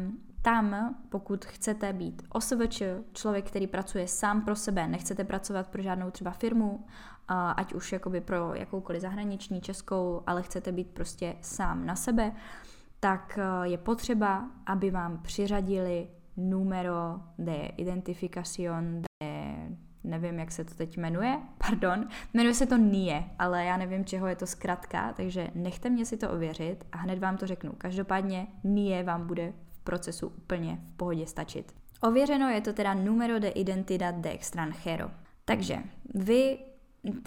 tam, 0.42 0.94
pokud 1.08 1.44
chcete 1.44 1.92
být 1.92 2.23
OSVČ, 2.28 2.82
člověk, 3.12 3.46
který 3.46 3.66
pracuje 3.66 4.08
sám 4.08 4.42
pro 4.42 4.56
sebe, 4.56 4.88
nechcete 4.88 5.25
pracovat 5.25 5.68
pro 5.68 5.82
žádnou 5.82 6.11
třeba 6.11 6.30
firmu, 6.30 6.87
ať 7.28 7.73
už 7.73 7.93
jakoby 7.93 8.21
pro 8.21 8.54
jakoukoliv 8.54 9.02
zahraniční, 9.02 9.61
českou, 9.61 10.23
ale 10.26 10.43
chcete 10.43 10.73
být 10.73 10.90
prostě 10.90 11.37
sám 11.40 11.87
na 11.87 11.97
sebe, 11.97 12.33
tak 13.00 13.38
eh, 13.38 13.69
je 13.69 13.78
potřeba, 13.78 14.50
aby 14.66 14.90
vám 14.90 15.19
přiřadili 15.23 16.09
numero 16.37 17.21
de 17.38 17.66
identificación 17.66 19.02
de 19.02 19.35
nevím, 20.04 20.38
jak 20.38 20.52
se 20.52 20.64
to 20.64 20.75
teď 20.75 20.97
jmenuje, 20.97 21.40
pardon, 21.59 22.09
jmenuje 22.35 22.54
se 22.54 22.66
to 22.66 22.78
NIE, 22.78 23.25
ale 23.38 23.64
já 23.64 23.76
nevím, 23.76 24.04
čeho 24.04 24.26
je 24.26 24.37
to 24.37 24.47
zkratka, 24.47 25.12
takže 25.12 25.50
nechte 25.54 25.90
mě 25.90 26.07
si 26.07 26.16
to 26.16 26.31
ověřit 26.31 26.85
a 26.93 26.97
hned 26.97 27.19
vám 27.19 27.37
to 27.37 27.47
řeknu. 27.47 27.73
Každopádně 27.78 28.47
NIE 28.64 29.02
vám 29.02 29.26
bude 29.26 29.52
procesu 29.85 30.26
úplně 30.26 30.78
v 30.87 30.97
pohodě 30.97 31.26
stačit. 31.26 31.75
Ověřeno 32.00 32.49
je 32.49 32.61
to 32.61 32.73
teda 32.73 32.95
numero 32.95 33.38
de 33.38 33.49
identidad 33.49 34.14
de 34.14 34.31
extranjero. 34.31 35.11
Takže 35.45 35.78
vy 36.14 36.59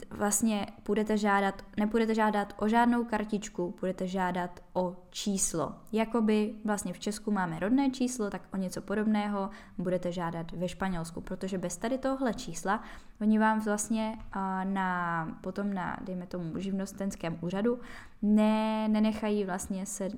vlastně 0.09 0.67
budete 0.85 1.17
žádat, 1.17 1.65
nebudete 1.77 2.15
žádat 2.15 2.53
o 2.57 2.67
žádnou 2.67 3.03
kartičku, 3.03 3.75
budete 3.79 4.07
žádat 4.07 4.59
o 4.73 4.95
číslo. 5.09 5.75
Jakoby 5.91 6.55
vlastně 6.65 6.93
v 6.93 6.99
Česku 6.99 7.31
máme 7.31 7.59
rodné 7.59 7.91
číslo, 7.91 8.29
tak 8.29 8.41
o 8.53 8.57
něco 8.57 8.81
podobného 8.81 9.49
budete 9.77 10.11
žádat 10.11 10.51
ve 10.51 10.67
Španělsku, 10.67 11.21
protože 11.21 11.57
bez 11.57 11.77
tady 11.77 11.97
tohle 11.97 12.33
čísla 12.33 12.83
oni 13.21 13.39
vám 13.39 13.59
vlastně 13.59 14.17
na, 14.63 15.27
potom 15.41 15.73
na, 15.73 15.97
dejme 16.01 16.27
tomu, 16.27 16.59
živnostenském 16.59 17.37
úřadu 17.41 17.79
ne, 18.21 18.87
nenechají 18.87 19.45
vlastně 19.45 19.85
se 19.85 20.09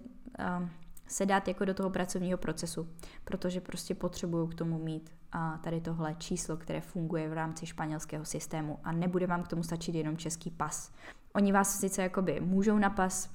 se 1.07 1.25
dát 1.25 1.47
jako 1.47 1.65
do 1.65 1.73
toho 1.73 1.89
pracovního 1.89 2.37
procesu, 2.37 2.89
protože 3.23 3.61
prostě 3.61 3.95
potřebuju 3.95 4.47
k 4.47 4.55
tomu 4.55 4.79
mít 4.79 5.18
a 5.31 5.57
tady 5.57 5.81
tohle 5.81 6.15
číslo, 6.15 6.57
které 6.57 6.81
funguje 6.81 7.29
v 7.29 7.33
rámci 7.33 7.65
španělského 7.65 8.25
systému 8.25 8.79
a 8.83 8.91
nebude 8.91 9.27
vám 9.27 9.43
k 9.43 9.48
tomu 9.48 9.63
stačit 9.63 9.95
jenom 9.95 10.17
český 10.17 10.51
pas. 10.51 10.91
Oni 11.33 11.51
vás 11.51 11.79
sice 11.79 12.03
jakoby 12.03 12.39
můžou 12.39 12.77
na 12.77 12.89
pas 12.89 13.29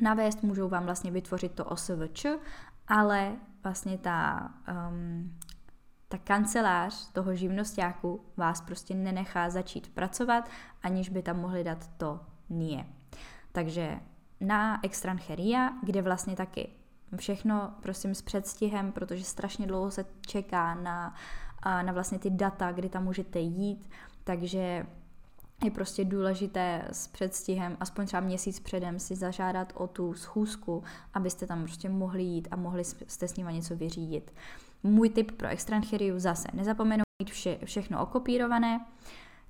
navést, 0.00 0.42
můžou 0.42 0.68
vám 0.68 0.84
vlastně 0.84 1.10
vytvořit 1.10 1.52
to 1.52 1.64
OSVČ, 1.64 2.26
ale 2.88 3.36
vlastně 3.64 3.98
ta, 3.98 4.50
um, 4.90 5.38
ta 6.08 6.18
kancelář 6.18 7.12
toho 7.12 7.34
živnostáku 7.34 8.24
vás 8.36 8.60
prostě 8.60 8.94
nenechá 8.94 9.50
začít 9.50 9.94
pracovat, 9.94 10.48
aniž 10.82 11.08
by 11.08 11.22
tam 11.22 11.40
mohli 11.40 11.64
dát 11.64 11.90
to 11.96 12.20
NIE. 12.50 12.84
Takže 13.52 14.00
na 14.40 14.84
Extranjeria, 14.84 15.72
kde 15.82 16.02
vlastně 16.02 16.36
taky 16.36 16.79
všechno, 17.16 17.74
prosím, 17.82 18.14
s 18.14 18.22
předstihem, 18.22 18.92
protože 18.92 19.24
strašně 19.24 19.66
dlouho 19.66 19.90
se 19.90 20.04
čeká 20.26 20.74
na, 20.74 21.14
na 21.64 21.92
vlastně 21.92 22.18
ty 22.18 22.30
data, 22.30 22.72
kdy 22.72 22.88
tam 22.88 23.04
můžete 23.04 23.38
jít, 23.38 23.90
takže 24.24 24.86
je 25.64 25.70
prostě 25.70 26.04
důležité 26.04 26.84
s 26.92 27.06
předstihem, 27.06 27.76
aspoň 27.80 28.06
třeba 28.06 28.20
měsíc 28.20 28.60
předem 28.60 28.98
si 28.98 29.16
zažádat 29.16 29.72
o 29.76 29.86
tu 29.86 30.14
schůzku, 30.14 30.82
abyste 31.14 31.46
tam 31.46 31.62
prostě 31.62 31.88
mohli 31.88 32.22
jít 32.22 32.48
a 32.50 32.56
mohli 32.56 32.84
jste 32.84 33.28
s 33.28 33.36
nima 33.36 33.50
něco 33.50 33.76
vyřídit. 33.76 34.34
Můj 34.82 35.10
tip 35.10 35.32
pro 35.32 35.48
extrancheriu 35.48 36.18
zase, 36.18 36.48
nezapomenout 36.52 37.04
mít 37.22 37.30
vše, 37.30 37.58
všechno 37.64 38.02
okopírované, 38.02 38.86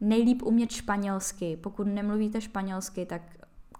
nejlíp 0.00 0.43
umět 0.43 0.71
španělsky, 0.71 1.57
pokud 1.57 1.87
nemluvíte 1.87 2.40
španělsky, 2.40 3.07
tak 3.07 3.23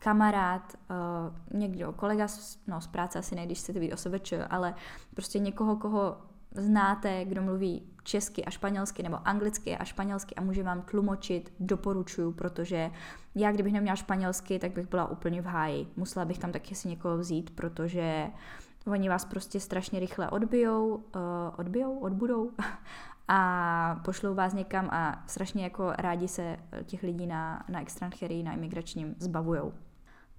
kamarád, 0.01 0.77
uh, 0.91 1.59
někdo, 1.59 1.93
kolega 1.93 2.27
no, 2.67 2.81
z 2.81 2.87
práce 2.87 3.19
asi 3.19 3.35
ne, 3.35 3.47
když 3.47 3.59
chcete 3.59 3.81
být 3.81 3.93
OSVČ, 3.93 4.33
ale 4.51 4.75
prostě 5.15 5.39
někoho, 5.39 5.77
koho 5.77 6.17
znáte, 6.55 7.25
kdo 7.25 7.43
mluví 7.43 7.83
česky 8.03 8.45
a 8.45 8.51
španělsky 8.51 9.03
nebo 9.03 9.29
anglicky 9.29 9.77
a 9.77 9.85
španělsky 9.85 10.35
a 10.35 10.43
může 10.43 10.63
vám 10.63 10.83
tlumočit, 10.83 11.53
doporučuju, 11.61 12.33
protože 12.33 12.91
já 13.35 13.53
kdybych 13.53 13.73
neměla 13.73 13.97
španělsky, 13.97 14.59
tak 14.59 14.73
bych 14.73 14.89
byla 14.89 15.11
úplně 15.11 15.43
v 15.43 15.47
háji. 15.47 15.89
Musela 15.97 16.25
bych 16.25 16.39
tam 16.39 16.53
taky 16.53 16.75
si 16.75 16.89
někoho 16.89 17.19
vzít, 17.19 17.51
protože 17.51 18.27
oni 18.87 19.09
vás 19.09 19.25
prostě 19.25 19.61
strašně 19.61 20.01
rychle 20.01 20.31
odbijou, 20.31 20.95
uh, 20.95 21.03
odbijou, 21.57 21.99
odbudou 21.99 22.51
a 23.29 24.01
pošlou 24.05 24.35
vás 24.35 24.55
někam 24.55 24.89
a 24.91 25.25
strašně 25.27 25.65
jako 25.65 25.93
rádi 25.99 26.29
se 26.29 26.57
těch 26.85 27.03
lidí 27.03 27.27
na, 27.27 27.65
na 27.69 27.81
extrancherii, 27.81 28.43
na 28.43 28.53
imigračním 28.53 29.15
zbavujou. 29.19 29.73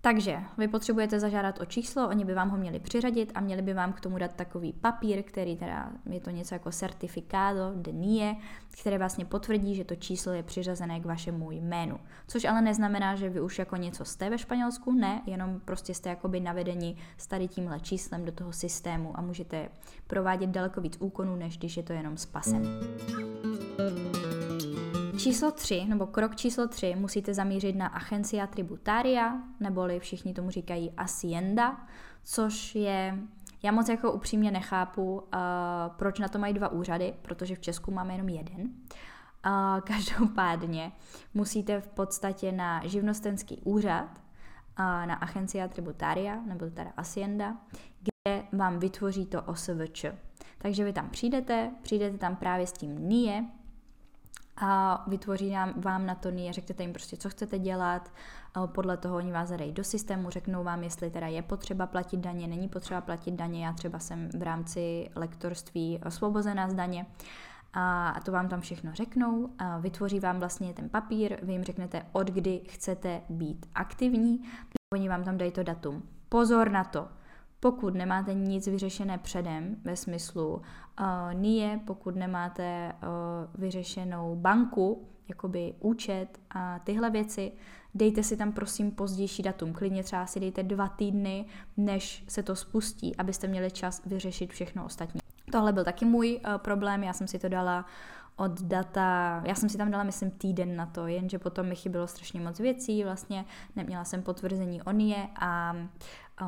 Takže 0.04 0.38
vy 0.58 0.68
potřebujete 0.68 1.20
zažádat 1.20 1.62
o 1.62 1.66
číslo, 1.66 2.10
oni 2.10 2.26
by 2.26 2.34
vám 2.34 2.50
ho 2.50 2.58
měli 2.58 2.80
přiřadit 2.80 3.32
a 3.36 3.42
měli 3.42 3.62
by 3.62 3.74
vám 3.74 3.94
k 3.94 4.00
tomu 4.00 4.18
dát 4.18 4.34
takový 4.34 4.74
papír, 4.74 5.24
který 5.24 5.58
teda 5.58 5.90
je 6.10 6.20
to 6.20 6.30
něco 6.30 6.56
jako 6.56 6.72
certificado 6.72 7.72
de 7.76 7.92
NIE, 7.92 8.36
které 8.80 8.98
vlastně 8.98 9.26
potvrdí, 9.26 9.76
že 9.76 9.84
to 9.84 9.96
číslo 9.96 10.34
je 10.34 10.44
přiřazené 10.44 11.00
k 11.00 11.06
vašemu 11.06 11.52
jménu. 11.52 12.00
Což 12.28 12.46
ale 12.46 12.62
neznamená, 12.62 13.16
že 13.16 13.30
vy 13.30 13.42
už 13.42 13.60
jako 13.60 13.76
něco 13.76 14.06
jste 14.06 14.30
ve 14.30 14.38
Španělsku, 14.38 14.92
ne, 14.92 15.22
jenom 15.26 15.60
prostě 15.66 15.94
jste 15.94 16.10
jakoby 16.10 16.40
navedeni 16.40 16.96
s 17.18 17.28
tady 17.28 17.48
tímhle 17.48 17.80
číslem 17.80 18.26
do 18.26 18.32
toho 18.32 18.54
systému 18.54 19.18
a 19.20 19.22
můžete 19.22 19.70
provádět 20.08 20.50
daleko 20.50 20.82
víc 20.82 20.98
úkonů, 21.00 21.36
než 21.36 21.58
když 21.58 21.78
je 21.78 21.84
to 21.84 21.94
jenom 21.94 22.18
s 22.18 22.26
pasem. 22.26 22.64
Číslo 25.22 25.52
3, 25.52 25.86
nebo 25.86 26.08
krok 26.08 26.36
číslo 26.36 26.68
3, 26.68 26.96
musíte 26.96 27.34
zamířit 27.34 27.76
na 27.76 27.88
Agencia 27.88 28.48
Tributaria, 28.48 29.42
neboli 29.60 30.00
všichni 30.00 30.34
tomu 30.34 30.50
říkají 30.50 30.92
Hacienda, 30.98 31.88
což 32.24 32.76
je, 32.76 33.18
já 33.64 33.72
moc 33.72 33.90
jako 33.90 34.12
upřímně 34.12 34.52
nechápu, 34.52 35.14
uh, 35.14 35.22
proč 35.96 36.20
na 36.20 36.28
to 36.28 36.40
mají 36.40 36.54
dva 36.54 36.70
úřady, 36.70 37.14
protože 37.22 37.56
v 37.56 37.60
Česku 37.60 37.92
máme 37.92 38.14
jenom 38.14 38.30
jeden. 38.30 38.62
Uh, 38.62 39.80
každopádně 39.84 40.92
musíte 41.34 41.82
v 41.82 41.88
podstatě 41.88 42.52
na 42.52 42.88
živnostenský 42.88 43.62
úřad, 43.64 44.10
uh, 44.10 44.86
na 44.86 45.16
Agencia 45.16 45.68
Tributaria, 45.68 46.42
nebo 46.42 46.66
teda 46.70 46.94
Hacienda, 46.98 47.58
kde 48.00 48.44
vám 48.52 48.80
vytvoří 48.80 49.26
to 49.26 49.42
OSVČ. 49.42 50.06
Takže 50.58 50.84
vy 50.84 50.94
tam 50.94 51.10
přijdete, 51.10 51.72
přijdete 51.82 52.18
tam 52.18 52.36
právě 52.36 52.68
s 52.68 52.72
tím 52.72 53.10
NIE, 53.10 53.46
a 54.58 55.04
vytvoří 55.08 55.52
nám, 55.52 55.74
vám 55.76 56.06
na 56.06 56.16
to 56.16 56.30
a 56.30 56.52
řeknete 56.52 56.84
jim 56.84 56.94
prostě, 56.94 57.18
co 57.18 57.30
chcete 57.30 57.60
dělat, 57.60 58.12
podle 58.66 58.98
toho 58.98 59.18
oni 59.18 59.32
vás 59.32 59.50
zadají 59.50 59.72
do 59.72 59.84
systému, 59.84 60.30
řeknou 60.30 60.64
vám, 60.64 60.84
jestli 60.84 61.10
teda 61.10 61.28
je 61.28 61.42
potřeba 61.42 61.88
platit 61.88 62.18
daně, 62.18 62.48
není 62.48 62.68
potřeba 62.68 63.02
platit 63.02 63.32
daně, 63.32 63.66
já 63.66 63.74
třeba 63.74 64.00
jsem 64.00 64.30
v 64.40 64.42
rámci 64.42 65.10
lektorství 65.16 66.00
osvobozená 66.06 66.70
z 66.70 66.74
daně, 66.74 67.06
a 67.74 68.20
to 68.26 68.32
vám 68.32 68.50
tam 68.50 68.62
všechno 68.62 68.94
řeknou, 68.94 69.50
a 69.60 69.78
vytvoří 69.78 70.20
vám 70.20 70.40
vlastně 70.40 70.74
ten 70.74 70.90
papír, 70.90 71.38
vy 71.44 71.54
jim 71.54 71.64
řeknete, 71.64 72.06
od 72.12 72.28
kdy 72.28 72.62
chcete 72.70 73.22
být 73.30 73.66
aktivní, 73.76 74.44
oni 74.94 75.10
vám 75.10 75.24
tam 75.24 75.38
dají 75.38 75.52
to 75.52 75.64
datum. 75.64 76.04
Pozor 76.30 76.72
na 76.72 76.84
to, 76.84 77.08
pokud 77.64 77.96
nemáte 77.96 78.34
nic 78.34 78.68
vyřešené 78.68 79.18
předem, 79.18 79.76
ve 79.84 79.96
smyslu 79.96 80.54
uh, 80.54 80.62
NIE, 81.34 81.80
pokud 81.86 82.16
nemáte 82.16 82.94
uh, 82.94 83.62
vyřešenou 83.62 84.36
banku, 84.36 85.08
jakoby 85.30 85.74
účet 85.80 86.28
a 86.50 86.80
tyhle 86.80 87.10
věci, 87.10 87.52
dejte 87.96 88.24
si 88.24 88.38
tam 88.38 88.52
prosím 88.52 88.92
pozdější 88.92 89.44
datum. 89.44 89.74
Klidně 89.74 90.04
třeba 90.04 90.26
si 90.26 90.40
dejte 90.40 90.64
dva 90.64 90.88
týdny, 90.88 91.46
než 91.78 92.24
se 92.28 92.44
to 92.44 92.56
spustí, 92.56 93.16
abyste 93.16 93.48
měli 93.48 93.72
čas 93.72 94.02
vyřešit 94.06 94.52
všechno 94.52 94.86
ostatní. 94.86 95.22
Tohle 95.52 95.74
byl 95.74 95.84
taky 95.84 96.06
můj 96.06 96.40
uh, 96.46 96.58
problém, 96.58 97.04
já 97.04 97.14
jsem 97.14 97.28
si 97.28 97.40
to 97.40 97.50
dala 97.50 97.86
od 98.36 98.62
data, 98.62 99.42
já 99.46 99.56
jsem 99.56 99.70
si 99.70 99.78
tam 99.78 99.92
dala, 99.92 100.04
myslím, 100.04 100.32
týden 100.32 100.76
na 100.76 100.86
to, 100.86 101.08
jenže 101.08 101.40
potom 101.40 101.68
mi 101.68 101.76
chybělo 101.76 102.08
strašně 102.08 102.40
moc 102.40 102.60
věcí, 102.60 103.04
vlastně 103.04 103.46
neměla 103.76 104.04
jsem 104.04 104.22
potvrzení 104.22 104.82
o 104.82 104.92
NIE 104.92 105.28
a 105.40 105.76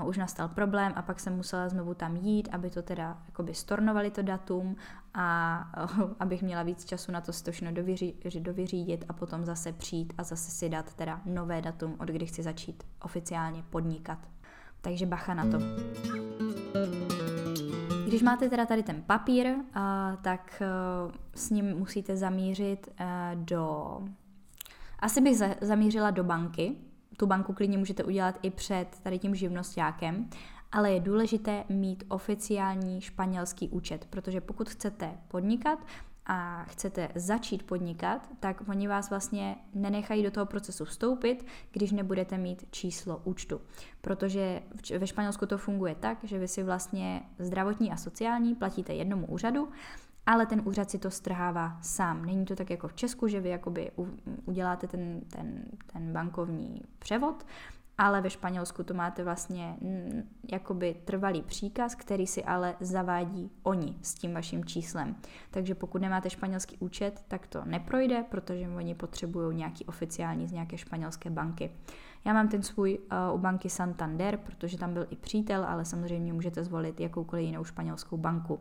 už 0.01 0.17
nastal 0.17 0.47
problém 0.47 0.93
a 0.95 1.01
pak 1.01 1.19
jsem 1.19 1.35
musela 1.35 1.69
znovu 1.69 1.93
tam 1.93 2.15
jít, 2.15 2.49
aby 2.51 2.69
to 2.69 2.81
teda 2.81 3.17
jakoby 3.25 3.53
stornovali 3.53 4.11
to 4.11 4.21
datum 4.21 4.75
a 5.13 5.57
abych 6.19 6.41
měla 6.41 6.63
víc 6.63 6.85
času 6.85 7.11
na 7.11 7.21
to 7.21 7.33
si 7.33 7.43
to 7.43 7.51
všechno 7.51 7.73
dovyří, 7.73 8.15
dovyřídit 8.39 9.05
a 9.09 9.13
potom 9.13 9.45
zase 9.45 9.73
přijít 9.73 10.13
a 10.17 10.23
zase 10.23 10.51
si 10.51 10.69
dát 10.69 10.93
teda 10.93 11.21
nové 11.25 11.61
datum, 11.61 11.95
od 11.99 12.07
kdy 12.07 12.25
chci 12.25 12.43
začít 12.43 12.83
oficiálně 13.01 13.63
podnikat. 13.69 14.19
Takže 14.81 15.05
bacha 15.05 15.33
na 15.33 15.43
to. 15.43 15.57
Když 18.07 18.21
máte 18.21 18.49
teda 18.49 18.65
tady 18.65 18.83
ten 18.83 19.01
papír, 19.01 19.47
tak 20.21 20.61
e, 20.61 20.67
s 21.35 21.49
ním 21.49 21.77
musíte 21.77 22.17
zamířit 22.17 22.89
e, 22.97 23.31
do... 23.35 23.99
Asi 24.99 25.21
bych 25.21 25.37
zamířila 25.61 26.11
do 26.11 26.23
banky, 26.23 26.75
tu 27.17 27.25
banku 27.25 27.53
klidně 27.53 27.77
můžete 27.77 28.03
udělat 28.03 28.39
i 28.41 28.49
před 28.49 28.87
tady 29.03 29.19
tím 29.19 29.35
živnostákem, 29.35 30.29
ale 30.71 30.91
je 30.91 30.99
důležité 30.99 31.63
mít 31.69 32.03
oficiální 32.07 33.01
španělský 33.01 33.69
účet, 33.69 34.07
protože 34.09 34.41
pokud 34.41 34.69
chcete 34.69 35.17
podnikat, 35.27 35.79
a 36.25 36.63
chcete 36.63 37.09
začít 37.15 37.63
podnikat, 37.63 38.29
tak 38.39 38.61
oni 38.69 38.87
vás 38.87 39.09
vlastně 39.09 39.55
nenechají 39.73 40.23
do 40.23 40.31
toho 40.31 40.45
procesu 40.45 40.85
vstoupit, 40.85 41.45
když 41.71 41.91
nebudete 41.91 42.37
mít 42.37 42.65
číslo 42.71 43.21
účtu. 43.23 43.61
Protože 44.01 44.61
ve 44.97 45.07
Španělsku 45.07 45.45
to 45.45 45.57
funguje 45.57 45.95
tak, 45.95 46.17
že 46.23 46.39
vy 46.39 46.47
si 46.47 46.63
vlastně 46.63 47.21
zdravotní 47.39 47.91
a 47.91 47.97
sociální 47.97 48.55
platíte 48.55 48.93
jednomu 48.93 49.27
úřadu 49.27 49.69
ale 50.25 50.45
ten 50.45 50.61
úřad 50.65 50.89
si 50.89 50.99
to 50.99 51.11
strhává 51.11 51.77
sám. 51.81 52.25
Není 52.25 52.45
to 52.45 52.55
tak 52.55 52.69
jako 52.69 52.87
v 52.87 52.93
Česku, 52.93 53.27
že 53.27 53.41
vy 53.41 53.49
jakoby 53.49 53.91
uděláte 54.45 54.87
ten, 54.87 55.21
ten, 55.21 55.65
ten 55.93 56.13
bankovní 56.13 56.81
převod, 56.99 57.45
ale 57.97 58.21
ve 58.21 58.29
Španělsku 58.29 58.83
to 58.83 58.93
máte 58.93 59.23
vlastně 59.23 59.77
jakoby 60.51 60.95
trvalý 61.05 61.41
příkaz, 61.41 61.95
který 61.95 62.27
si 62.27 62.43
ale 62.43 62.75
zavádí 62.79 63.51
oni 63.63 63.97
s 64.01 64.13
tím 64.13 64.33
vaším 64.33 64.65
číslem. 64.65 65.15
Takže 65.51 65.75
pokud 65.75 66.01
nemáte 66.01 66.29
španělský 66.29 66.77
účet, 66.77 67.23
tak 67.27 67.47
to 67.47 67.65
neprojde, 67.65 68.23
protože 68.29 68.69
oni 68.69 68.95
potřebují 68.95 69.57
nějaký 69.57 69.85
oficiální 69.85 70.47
z 70.47 70.51
nějaké 70.51 70.77
španělské 70.77 71.29
banky. 71.29 71.71
Já 72.25 72.33
mám 72.33 72.47
ten 72.47 72.63
svůj 72.63 72.99
uh, 72.99 73.35
u 73.35 73.37
banky 73.37 73.69
Santander, 73.69 74.37
protože 74.37 74.77
tam 74.77 74.93
byl 74.93 75.07
i 75.09 75.15
přítel, 75.15 75.65
ale 75.65 75.85
samozřejmě 75.85 76.33
můžete 76.33 76.63
zvolit 76.63 76.99
jakoukoliv 76.99 77.45
jinou 77.45 77.63
španělskou 77.63 78.17
banku. 78.17 78.59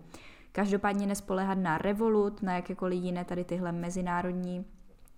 Každopádně 0.53 1.07
nespolehat 1.07 1.59
na 1.59 1.79
Revolut, 1.79 2.43
na 2.43 2.55
jakékoliv 2.55 3.03
jiné 3.03 3.25
tady 3.25 3.45
tyhle 3.45 3.73
mezinárodní 3.73 4.65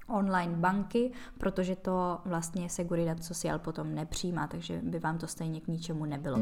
online 0.08 0.56
banky, 0.56 1.12
protože 1.38 1.76
to 1.76 2.18
vlastně 2.24 2.68
Seguridad 2.68 3.24
Social 3.24 3.58
potom 3.58 3.94
nepřijímá, 3.94 4.46
takže 4.46 4.80
by 4.82 4.98
vám 4.98 5.18
to 5.18 5.26
stejně 5.26 5.60
k 5.60 5.68
ničemu 5.68 6.04
nebylo. 6.04 6.38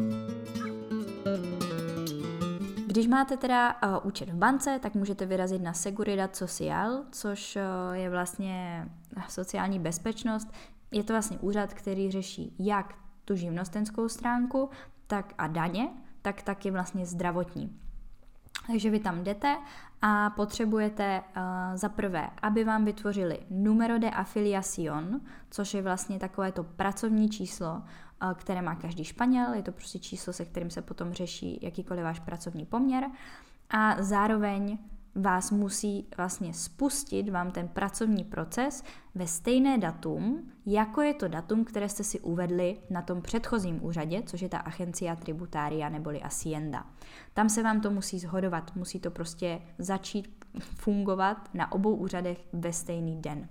Když 2.87 3.07
máte 3.07 3.37
teda 3.37 3.75
uh, 3.83 4.07
účet 4.07 4.29
v 4.29 4.35
bance, 4.35 4.79
tak 4.83 4.95
můžete 4.95 5.27
vyrazit 5.27 5.63
na 5.63 5.73
Seguridad 5.73 6.37
Social, 6.37 7.05
což 7.13 7.57
uh, 7.57 7.97
je 7.97 8.11
vlastně 8.11 8.89
sociální 9.29 9.79
bezpečnost. 9.79 10.53
Je 10.91 11.05
to 11.05 11.13
vlastně 11.13 11.39
úřad, 11.39 11.75
který 11.75 12.11
řeší 12.11 12.57
jak 12.59 12.95
tu 13.25 13.37
živnostenskou 13.37 14.09
stránku, 14.09 14.71
tak 15.07 15.35
a 15.39 15.47
daně, 15.47 15.89
tak 16.23 16.43
taky 16.43 16.71
vlastně 16.71 17.07
zdravotní. 17.07 17.82
Takže 18.66 18.90
vy 18.90 19.00
tam 19.00 19.25
jdete 19.25 19.57
a 20.02 20.31
potřebujete 20.31 21.21
uh, 21.21 21.42
za 21.76 21.88
prvé, 21.88 22.31
aby 22.42 22.64
vám 22.64 22.85
vytvořili 22.85 23.38
numero 23.50 23.99
de 23.99 24.11
afiliación, 24.11 25.21
což 25.50 25.75
je 25.75 25.83
vlastně 25.83 26.19
takové 26.19 26.52
to 26.52 26.64
pracovní 26.64 27.28
číslo, 27.31 27.75
uh, 28.23 28.33
které 28.35 28.62
má 28.62 28.75
každý 28.75 29.04
Španěl, 29.04 29.54
je 29.54 29.62
to 29.62 29.73
prostě 29.73 29.99
číslo, 29.99 30.33
se 30.33 30.45
kterým 30.45 30.71
se 30.71 30.83
potom 30.83 31.12
řeší 31.12 31.59
jakýkoliv 31.62 32.04
váš 32.04 32.21
pracovní 32.21 32.66
poměr. 32.66 33.04
A 33.71 34.02
zároveň 34.02 34.78
vás 35.14 35.50
musí 35.50 36.09
vlastně 36.16 36.54
spustit 36.54 37.28
vám 37.28 37.50
ten 37.50 37.69
pracovní 37.69 38.25
proces 38.25 38.85
ve 39.14 39.26
stejné 39.26 39.78
datum, 39.78 40.52
jako 40.66 41.00
je 41.00 41.14
to 41.14 41.28
datum, 41.28 41.64
které 41.64 41.88
jste 41.88 42.04
si 42.04 42.21
uvedli 42.21 42.78
na 42.90 43.02
tom 43.02 43.23
předchozím 43.23 43.85
úřadě, 43.85 44.23
což 44.26 44.40
je 44.40 44.49
ta 44.49 44.59
Agencia 44.59 45.16
Tributária 45.16 45.88
neboli 45.88 46.21
Hacienda. 46.21 46.87
Tam 47.35 47.49
se 47.49 47.62
vám 47.62 47.81
to 47.81 47.90
musí 47.90 48.19
zhodovat, 48.19 48.76
musí 48.76 49.00
to 49.00 49.11
prostě 49.11 49.61
začít 49.78 50.45
fungovat 50.61 51.54
na 51.54 51.73
obou 51.73 51.95
úřadech 51.95 52.45
ve 52.52 52.73
stejný 52.73 53.16
den. 53.23 53.49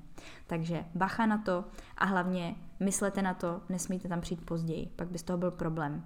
Takže 0.48 0.86
bacha 0.96 1.26
na 1.26 1.38
to 1.38 1.66
a 1.98 2.06
hlavně 2.06 2.56
myslete 2.80 3.22
na 3.22 3.34
to, 3.34 3.62
nesmíte 3.70 4.08
tam 4.08 4.22
přijít 4.22 4.46
později, 4.46 4.92
pak 4.96 5.08
by 5.08 5.18
z 5.18 5.24
toho 5.24 5.38
byl 5.38 5.52
problém. 5.52 6.04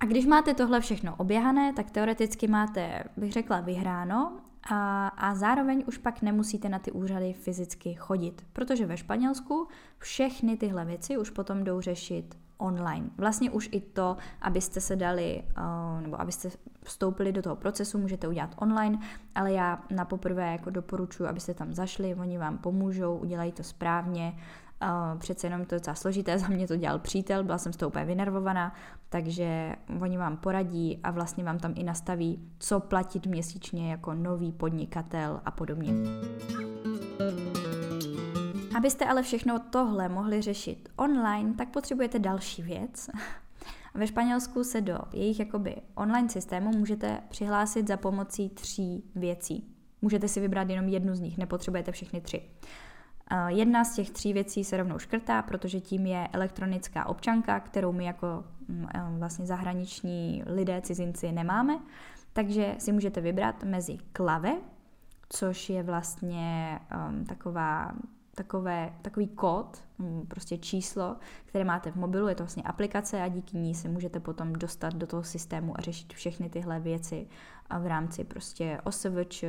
A 0.00 0.04
když 0.04 0.26
máte 0.26 0.54
tohle 0.54 0.80
všechno 0.80 1.16
oběhané, 1.16 1.72
tak 1.72 1.90
teoreticky 1.90 2.48
máte, 2.48 3.04
bych 3.16 3.32
řekla, 3.32 3.60
vyhráno 3.60 4.40
a, 4.70 5.08
a 5.08 5.34
zároveň 5.34 5.84
už 5.86 5.98
pak 5.98 6.22
nemusíte 6.22 6.68
na 6.68 6.78
ty 6.78 6.92
úřady 6.92 7.32
fyzicky 7.32 7.94
chodit, 7.94 8.46
protože 8.52 8.86
ve 8.86 8.96
Španělsku 8.96 9.68
všechny 9.98 10.56
tyhle 10.56 10.84
věci 10.84 11.18
už 11.18 11.30
potom 11.30 11.64
jdou 11.64 11.80
řešit 11.80 12.38
online. 12.58 13.10
Vlastně 13.16 13.50
už 13.50 13.68
i 13.72 13.80
to, 13.80 14.16
abyste 14.42 14.80
se 14.80 14.96
dali, 14.96 15.42
uh, 15.58 16.02
nebo 16.02 16.20
abyste 16.20 16.48
vstoupili 16.82 17.32
do 17.32 17.42
toho 17.42 17.56
procesu, 17.56 17.98
můžete 17.98 18.28
udělat 18.28 18.54
online, 18.58 18.98
ale 19.34 19.52
já 19.52 19.82
na 19.90 20.04
poprvé 20.04 20.52
jako 20.52 20.70
doporučuji, 20.70 21.24
abyste 21.24 21.54
tam 21.54 21.74
zašli, 21.74 22.14
oni 22.14 22.38
vám 22.38 22.58
pomůžou, 22.58 23.16
udělají 23.16 23.52
to 23.52 23.62
správně, 23.62 24.32
Uh, 24.82 25.18
přece 25.18 25.46
jenom 25.46 25.64
to 25.64 25.74
je 25.74 25.78
docela 25.78 25.94
složité, 25.94 26.38
za 26.38 26.48
mě 26.48 26.68
to 26.68 26.76
dělal 26.76 26.98
přítel, 26.98 27.44
byla 27.44 27.58
jsem 27.58 27.72
z 27.72 27.76
toho 27.76 27.88
úplně 27.88 28.04
vynervovaná, 28.04 28.74
takže 29.08 29.76
oni 30.00 30.18
vám 30.18 30.36
poradí 30.36 31.00
a 31.02 31.10
vlastně 31.10 31.44
vám 31.44 31.58
tam 31.58 31.72
i 31.76 31.84
nastaví, 31.84 32.50
co 32.58 32.80
platit 32.80 33.26
měsíčně 33.26 33.90
jako 33.90 34.14
nový 34.14 34.52
podnikatel 34.52 35.40
a 35.44 35.50
podobně. 35.50 35.92
Abyste 38.76 39.04
ale 39.04 39.22
všechno 39.22 39.58
tohle 39.70 40.08
mohli 40.08 40.42
řešit 40.42 40.88
online, 40.96 41.54
tak 41.54 41.68
potřebujete 41.68 42.18
další 42.18 42.62
věc. 42.62 43.10
Ve 43.94 44.06
Španělsku 44.06 44.64
se 44.64 44.80
do 44.80 44.98
jejich 45.12 45.38
jakoby 45.38 45.76
online 45.94 46.28
systému 46.28 46.70
můžete 46.70 47.20
přihlásit 47.28 47.88
za 47.88 47.96
pomocí 47.96 48.48
tří 48.48 49.04
věcí. 49.14 49.74
Můžete 50.02 50.28
si 50.28 50.40
vybrat 50.40 50.70
jenom 50.70 50.88
jednu 50.88 51.14
z 51.14 51.20
nich, 51.20 51.38
nepotřebujete 51.38 51.92
všechny 51.92 52.20
tři. 52.20 52.42
Jedna 53.48 53.84
z 53.84 53.94
těch 53.94 54.10
tří 54.10 54.32
věcí 54.32 54.64
se 54.64 54.76
rovnou 54.76 54.98
škrtá, 54.98 55.42
protože 55.42 55.80
tím 55.80 56.06
je 56.06 56.28
elektronická 56.32 57.06
občanka, 57.06 57.60
kterou 57.60 57.92
my 57.92 58.04
jako 58.04 58.44
mm, 58.68 58.86
vlastně 59.18 59.46
zahraniční 59.46 60.42
lidé, 60.46 60.80
cizinci 60.80 61.32
nemáme. 61.32 61.78
Takže 62.32 62.74
si 62.78 62.92
můžete 62.92 63.20
vybrat 63.20 63.64
mezi 63.64 63.98
klave, 64.12 64.52
což 65.28 65.70
je 65.70 65.82
vlastně 65.82 66.78
um, 67.08 67.24
taková 67.24 67.92
takové, 68.34 68.92
takový 69.02 69.28
kód, 69.28 69.78
mm, 69.98 70.26
prostě 70.28 70.58
číslo, 70.58 71.16
které 71.46 71.64
máte 71.64 71.90
v 71.90 71.96
mobilu, 71.96 72.28
je 72.28 72.34
to 72.34 72.42
vlastně 72.42 72.62
aplikace 72.62 73.22
a 73.22 73.28
díky 73.28 73.56
ní 73.56 73.74
se 73.74 73.88
můžete 73.88 74.20
potom 74.20 74.52
dostat 74.52 74.94
do 74.94 75.06
toho 75.06 75.22
systému 75.22 75.78
a 75.78 75.80
řešit 75.80 76.12
všechny 76.12 76.50
tyhle 76.50 76.80
věci 76.80 77.26
v 77.80 77.86
rámci 77.86 78.24
prostě 78.24 78.80
OSVČ, 78.84 79.44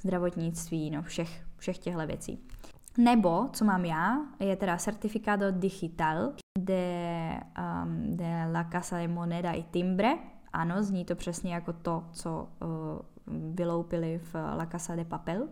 zdravotnictví, 0.00 0.90
no 0.90 1.02
všech, 1.02 1.44
všech 1.56 1.78
těchto 1.78 2.06
věcí. 2.06 2.38
Nebo, 2.98 3.48
co 3.52 3.64
mám 3.64 3.84
já, 3.84 4.18
je 4.40 4.56
teda 4.56 4.76
certificado 4.76 5.50
digital 5.50 6.32
de, 6.58 7.40
um, 7.84 8.16
de 8.16 8.50
la 8.52 8.64
Casa 8.64 8.96
de 8.96 9.08
Moneda 9.08 9.52
y 9.52 9.62
Timbre. 9.62 10.14
Ano, 10.52 10.82
zní 10.82 11.04
to 11.04 11.16
přesně 11.16 11.54
jako 11.54 11.72
to, 11.72 12.04
co 12.12 12.48
uh, 12.60 12.68
vyloupili 13.54 14.18
v 14.18 14.34
La 14.34 14.66
Casa 14.66 14.96
de 14.96 15.04
Papel. 15.04 15.48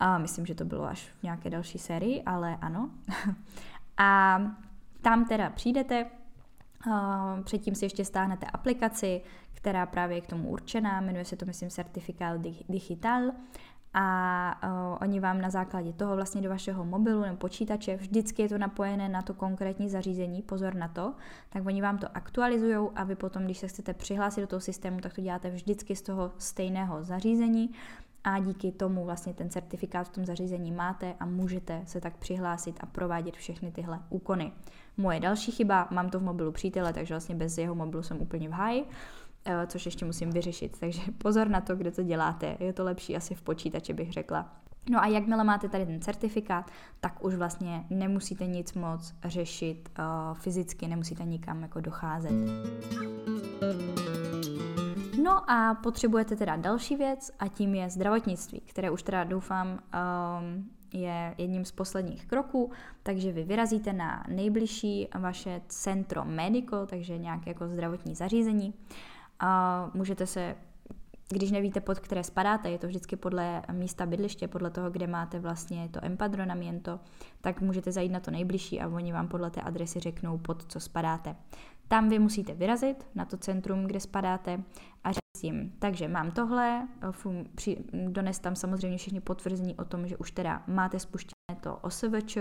A 0.00 0.18
myslím, 0.18 0.46
že 0.46 0.54
to 0.54 0.64
bylo 0.64 0.84
až 0.84 1.08
v 1.20 1.22
nějaké 1.22 1.50
další 1.50 1.78
sérii, 1.78 2.22
ale 2.22 2.56
ano. 2.60 2.90
a 3.96 4.40
tam 5.02 5.24
teda 5.24 5.50
přijdete, 5.50 6.06
uh, 6.86 7.42
předtím 7.44 7.74
si 7.74 7.84
ještě 7.84 8.04
stáhnete 8.04 8.46
aplikaci, 8.46 9.22
která 9.52 9.86
právě 9.86 10.16
je 10.16 10.20
k 10.20 10.26
tomu 10.26 10.48
určená, 10.48 11.00
jmenuje 11.00 11.24
se 11.24 11.36
to, 11.36 11.46
myslím, 11.46 11.70
Certificado 11.70 12.50
Digital 12.68 13.22
a 13.94 14.60
uh, 14.64 14.98
oni 15.00 15.20
vám 15.20 15.40
na 15.40 15.50
základě 15.50 15.92
toho 15.92 16.16
vlastně 16.16 16.40
do 16.40 16.50
vašeho 16.50 16.84
mobilu 16.84 17.22
nebo 17.22 17.36
počítače, 17.36 17.96
vždycky 17.96 18.42
je 18.42 18.48
to 18.48 18.58
napojené 18.58 19.08
na 19.08 19.22
to 19.22 19.34
konkrétní 19.34 19.88
zařízení, 19.88 20.42
pozor 20.42 20.74
na 20.74 20.88
to, 20.88 21.14
tak 21.50 21.66
oni 21.66 21.82
vám 21.82 21.98
to 21.98 22.06
aktualizují 22.14 22.88
a 22.94 23.04
vy 23.04 23.14
potom, 23.14 23.44
když 23.44 23.58
se 23.58 23.68
chcete 23.68 23.94
přihlásit 23.94 24.40
do 24.40 24.46
toho 24.46 24.60
systému, 24.60 25.00
tak 25.00 25.14
to 25.14 25.20
děláte 25.20 25.50
vždycky 25.50 25.96
z 25.96 26.02
toho 26.02 26.32
stejného 26.38 27.02
zařízení 27.04 27.70
a 28.24 28.38
díky 28.38 28.72
tomu 28.72 29.04
vlastně 29.04 29.34
ten 29.34 29.50
certifikát 29.50 30.06
v 30.06 30.12
tom 30.12 30.26
zařízení 30.26 30.72
máte 30.72 31.14
a 31.20 31.26
můžete 31.26 31.82
se 31.86 32.00
tak 32.00 32.16
přihlásit 32.16 32.76
a 32.80 32.86
provádět 32.86 33.36
všechny 33.36 33.72
tyhle 33.72 33.98
úkony. 34.08 34.52
Moje 34.96 35.20
další 35.20 35.52
chyba, 35.52 35.88
mám 35.90 36.10
to 36.10 36.20
v 36.20 36.22
mobilu 36.22 36.52
přítele, 36.52 36.92
takže 36.92 37.14
vlastně 37.14 37.34
bez 37.34 37.58
jeho 37.58 37.74
mobilu 37.74 38.02
jsem 38.02 38.20
úplně 38.20 38.48
v 38.48 38.52
háji. 38.52 38.84
Eh, 39.44 39.66
což 39.66 39.86
ještě 39.86 40.04
musím 40.04 40.30
vyřešit. 40.30 40.80
Takže 40.80 41.02
pozor 41.18 41.48
na 41.48 41.60
to, 41.60 41.76
kde 41.76 41.90
to 41.90 42.02
děláte. 42.02 42.56
Je 42.60 42.72
to 42.72 42.84
lepší 42.84 43.16
asi 43.16 43.34
v 43.34 43.42
počítači, 43.42 43.92
bych 43.92 44.12
řekla. 44.12 44.52
No 44.90 45.02
a 45.02 45.06
jakmile 45.06 45.44
máte 45.44 45.68
tady 45.68 45.86
ten 45.86 46.00
certifikát, 46.00 46.70
tak 47.00 47.24
už 47.24 47.34
vlastně 47.34 47.84
nemusíte 47.90 48.46
nic 48.46 48.74
moc 48.74 49.14
řešit 49.24 49.88
uh, 49.98 50.34
fyzicky, 50.38 50.88
nemusíte 50.88 51.24
nikam 51.24 51.62
jako 51.62 51.80
docházet. 51.80 52.32
No 55.22 55.50
a 55.50 55.74
potřebujete 55.74 56.36
teda 56.36 56.56
další 56.56 56.96
věc 56.96 57.30
a 57.38 57.48
tím 57.48 57.74
je 57.74 57.90
zdravotnictví, 57.90 58.60
které 58.60 58.90
už 58.90 59.02
teda 59.02 59.24
doufám 59.24 59.68
um, 59.68 60.70
je 60.92 61.34
jedním 61.38 61.64
z 61.64 61.72
posledních 61.72 62.26
kroků, 62.26 62.70
takže 63.02 63.32
vy 63.32 63.44
vyrazíte 63.44 63.92
na 63.92 64.24
nejbližší 64.28 65.08
vaše 65.18 65.60
centro 65.68 66.24
medico, 66.24 66.86
takže 66.86 67.18
nějaké 67.18 67.50
jako 67.50 67.68
zdravotní 67.68 68.14
zařízení 68.14 68.74
a 69.40 69.90
můžete 69.94 70.26
se 70.26 70.54
když 71.32 71.50
nevíte, 71.50 71.80
pod 71.80 71.98
které 71.98 72.24
spadáte, 72.24 72.70
je 72.70 72.78
to 72.78 72.86
vždycky 72.86 73.16
podle 73.16 73.62
místa 73.72 74.06
bydliště, 74.06 74.48
podle 74.48 74.70
toho, 74.70 74.90
kde 74.90 75.06
máte 75.06 75.38
vlastně 75.38 75.88
to 75.88 76.04
empadronamiento, 76.04 77.00
tak 77.40 77.60
můžete 77.60 77.92
zajít 77.92 78.12
na 78.12 78.20
to 78.20 78.30
nejbližší 78.30 78.80
a 78.80 78.88
oni 78.88 79.12
vám 79.12 79.28
podle 79.28 79.50
té 79.50 79.60
adresy 79.60 80.00
řeknou, 80.00 80.38
pod 80.38 80.72
co 80.72 80.80
spadáte. 80.80 81.36
Tam 81.88 82.08
vy 82.08 82.18
musíte 82.18 82.54
vyrazit 82.54 83.06
na 83.14 83.24
to 83.24 83.36
centrum, 83.36 83.86
kde 83.86 84.00
spadáte 84.00 84.62
a 85.04 85.12
říct 85.12 85.44
jim, 85.44 85.72
takže 85.78 86.08
mám 86.08 86.30
tohle, 86.30 86.88
dones 87.92 88.38
tam 88.38 88.56
samozřejmě 88.56 88.98
všechny 88.98 89.20
potvrzení 89.20 89.74
o 89.76 89.84
tom, 89.84 90.06
že 90.06 90.16
už 90.16 90.30
teda 90.30 90.62
máte 90.66 90.98
spuštěné 90.98 91.60
to 91.60 91.76
OSVČ, 91.76 92.38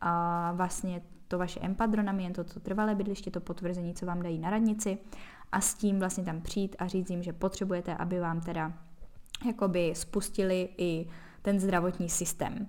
a 0.00 0.52
vlastně 0.52 1.02
to 1.28 1.38
vaše 1.38 1.60
empadronamiento, 1.60 2.44
to 2.44 2.60
trvalé 2.60 2.94
bydliště, 2.94 3.30
to 3.30 3.40
potvrzení, 3.40 3.94
co 3.94 4.06
vám 4.06 4.22
dají 4.22 4.38
na 4.38 4.50
radnici 4.50 4.98
a 5.52 5.60
s 5.60 5.74
tím 5.74 5.98
vlastně 5.98 6.24
tam 6.24 6.40
přijít 6.40 6.76
a 6.78 6.86
říct 6.86 7.10
jim, 7.10 7.22
že 7.22 7.32
potřebujete, 7.32 7.94
aby 7.94 8.20
vám 8.20 8.40
teda 8.40 8.72
jakoby 9.46 9.92
spustili 9.94 10.68
i 10.78 11.06
ten 11.42 11.60
zdravotní 11.60 12.08
systém. 12.08 12.68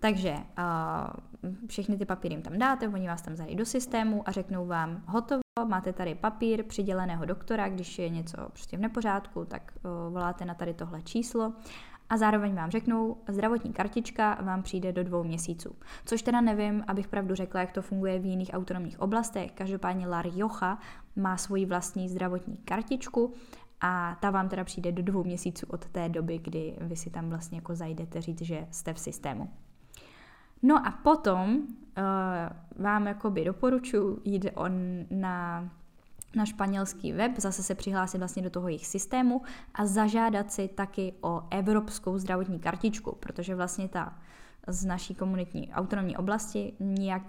Takže 0.00 0.32
uh, 0.32 1.66
všechny 1.66 1.96
ty 1.96 2.04
papíry 2.04 2.34
jim 2.34 2.42
tam 2.42 2.58
dáte, 2.58 2.88
oni 2.88 3.08
vás 3.08 3.22
tam 3.22 3.36
zají 3.36 3.56
do 3.56 3.66
systému 3.66 4.28
a 4.28 4.32
řeknou 4.32 4.66
vám 4.66 5.02
hotovo, 5.06 5.40
máte 5.68 5.92
tady 5.92 6.14
papír 6.14 6.64
přiděleného 6.64 7.24
doktora, 7.24 7.68
když 7.68 7.98
je 7.98 8.08
něco 8.08 8.36
prostě 8.36 8.76
v 8.76 8.80
nepořádku, 8.80 9.44
tak 9.44 9.72
uh, 9.76 10.12
voláte 10.12 10.44
na 10.44 10.54
tady 10.54 10.74
tohle 10.74 11.02
číslo 11.02 11.52
a 12.10 12.16
zároveň 12.16 12.54
vám 12.54 12.70
řeknou, 12.70 13.16
zdravotní 13.28 13.72
kartička 13.72 14.38
vám 14.42 14.62
přijde 14.62 14.92
do 14.92 15.04
dvou 15.04 15.24
měsíců. 15.24 15.76
Což 16.04 16.22
teda 16.22 16.40
nevím, 16.40 16.84
abych 16.86 17.08
pravdu 17.08 17.34
řekla, 17.34 17.60
jak 17.60 17.72
to 17.72 17.82
funguje 17.82 18.18
v 18.18 18.24
jiných 18.24 18.50
autonomních 18.52 19.00
oblastech. 19.00 19.52
Každopádně 19.52 20.06
La 20.06 20.22
Rioja 20.22 20.78
má 21.16 21.36
svoji 21.36 21.66
vlastní 21.66 22.08
zdravotní 22.08 22.56
kartičku 22.56 23.32
a 23.80 24.16
ta 24.20 24.30
vám 24.30 24.48
teda 24.48 24.64
přijde 24.64 24.92
do 24.92 25.02
dvou 25.02 25.24
měsíců 25.24 25.66
od 25.70 25.88
té 25.88 26.08
doby, 26.08 26.38
kdy 26.38 26.76
vy 26.80 26.96
si 26.96 27.10
tam 27.10 27.28
vlastně 27.28 27.58
jako 27.58 27.74
zajdete 27.74 28.20
říct, 28.20 28.42
že 28.42 28.66
jste 28.70 28.94
v 28.94 28.98
systému. 28.98 29.50
No 30.62 30.86
a 30.86 30.90
potom 30.90 31.56
uh, 31.56 31.64
vám 32.84 33.06
jakoby 33.06 33.44
doporučuji 33.44 34.20
jít 34.24 34.46
on 34.54 34.72
na 35.10 35.68
na 36.36 36.46
španělský 36.46 37.12
web, 37.12 37.32
zase 37.38 37.62
se 37.62 37.74
přihlásit 37.74 38.18
vlastně 38.18 38.42
do 38.42 38.50
toho 38.50 38.68
jejich 38.68 38.86
systému 38.86 39.42
a 39.74 39.86
zažádat 39.86 40.52
si 40.52 40.68
taky 40.68 41.14
o 41.20 41.42
evropskou 41.50 42.18
zdravotní 42.18 42.58
kartičku, 42.58 43.16
protože 43.20 43.54
vlastně 43.54 43.88
ta 43.88 44.18
z 44.66 44.84
naší 44.84 45.14
komunitní 45.14 45.72
autonomní 45.72 46.16
oblasti, 46.16 46.72
nijak 46.80 47.22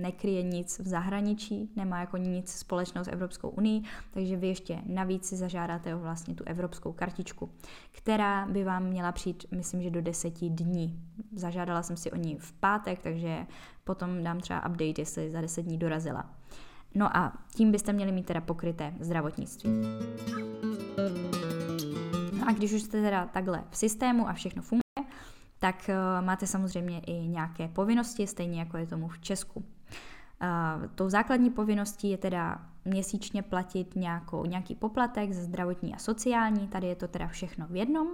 nekryje 0.00 0.42
nic 0.42 0.78
v 0.78 0.88
zahraničí, 0.88 1.70
nemá 1.76 2.00
jako 2.00 2.16
nic 2.16 2.52
společnou 2.52 3.04
s 3.04 3.08
Evropskou 3.08 3.48
unii, 3.48 3.82
takže 4.10 4.36
vy 4.36 4.48
ještě 4.48 4.78
navíc 4.86 5.28
si 5.28 5.36
zažádáte 5.36 5.94
o 5.94 5.98
vlastně 5.98 6.34
tu 6.34 6.44
evropskou 6.44 6.92
kartičku, 6.92 7.50
která 7.90 8.46
by 8.46 8.64
vám 8.64 8.84
měla 8.84 9.12
přijít, 9.12 9.44
myslím, 9.50 9.82
že 9.82 9.90
do 9.90 10.02
deseti 10.02 10.50
dní. 10.50 11.02
Zažádala 11.32 11.82
jsem 11.82 11.96
si 11.96 12.10
o 12.10 12.16
ní 12.16 12.36
v 12.38 12.52
pátek, 12.52 12.98
takže 12.98 13.46
potom 13.84 14.24
dám 14.24 14.40
třeba 14.40 14.66
update, 14.68 15.00
jestli 15.00 15.30
za 15.30 15.40
deset 15.40 15.62
dní 15.62 15.78
dorazila. 15.78 16.30
No 16.94 17.16
a 17.16 17.32
tím 17.54 17.72
byste 17.72 17.92
měli 17.92 18.12
mít 18.12 18.26
teda 18.26 18.40
pokryté 18.40 18.94
zdravotnictví. 19.00 19.70
No 22.38 22.48
a 22.48 22.52
když 22.52 22.72
už 22.72 22.82
jste 22.82 23.02
teda 23.02 23.26
takhle 23.26 23.64
v 23.70 23.76
systému 23.76 24.28
a 24.28 24.32
všechno 24.32 24.62
funguje, 24.62 24.80
tak 25.58 25.76
uh, 25.88 26.26
máte 26.26 26.46
samozřejmě 26.46 27.00
i 27.00 27.12
nějaké 27.12 27.68
povinnosti, 27.68 28.26
stejně 28.26 28.58
jako 28.58 28.76
je 28.76 28.86
tomu 28.86 29.08
v 29.08 29.18
Česku. 29.18 29.60
Uh, 29.60 30.86
tou 30.94 31.08
základní 31.08 31.50
povinností 31.50 32.10
je 32.10 32.18
teda 32.18 32.58
měsíčně 32.84 33.42
platit 33.42 33.96
nějakou, 33.96 34.44
nějaký 34.44 34.74
poplatek 34.74 35.32
ze 35.32 35.42
zdravotní 35.42 35.94
a 35.94 35.98
sociální, 35.98 36.68
tady 36.68 36.86
je 36.86 36.94
to 36.94 37.08
teda 37.08 37.26
všechno 37.28 37.66
v 37.66 37.76
jednom 37.76 38.08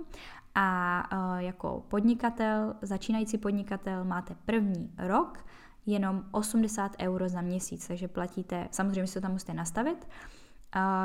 a 0.54 1.02
uh, 1.12 1.36
jako 1.38 1.84
podnikatel, 1.88 2.74
začínající 2.82 3.38
podnikatel 3.38 4.04
máte 4.04 4.34
první 4.46 4.92
rok 4.98 5.44
jenom 5.86 6.24
80 6.30 6.96
euro 7.00 7.28
za 7.28 7.40
měsíc, 7.40 7.88
takže 7.88 8.08
platíte, 8.08 8.68
samozřejmě 8.70 9.06
si 9.06 9.14
to 9.14 9.20
tam 9.20 9.32
musíte 9.32 9.54
nastavit, 9.54 10.06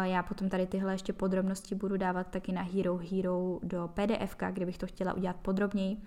já 0.03 0.23
potom 0.23 0.49
tady 0.49 0.67
tyhle 0.67 0.93
ještě 0.93 1.13
podrobnosti 1.13 1.75
budu 1.75 1.97
dávat 1.97 2.27
taky 2.27 2.51
na 2.51 2.61
Hero 2.61 2.97
Hero 3.11 3.59
do 3.63 3.89
PDF, 3.93 4.35
kdybych 4.51 4.77
to 4.77 4.87
chtěla 4.87 5.13
udělat 5.13 5.35
podrobněji. 5.35 5.97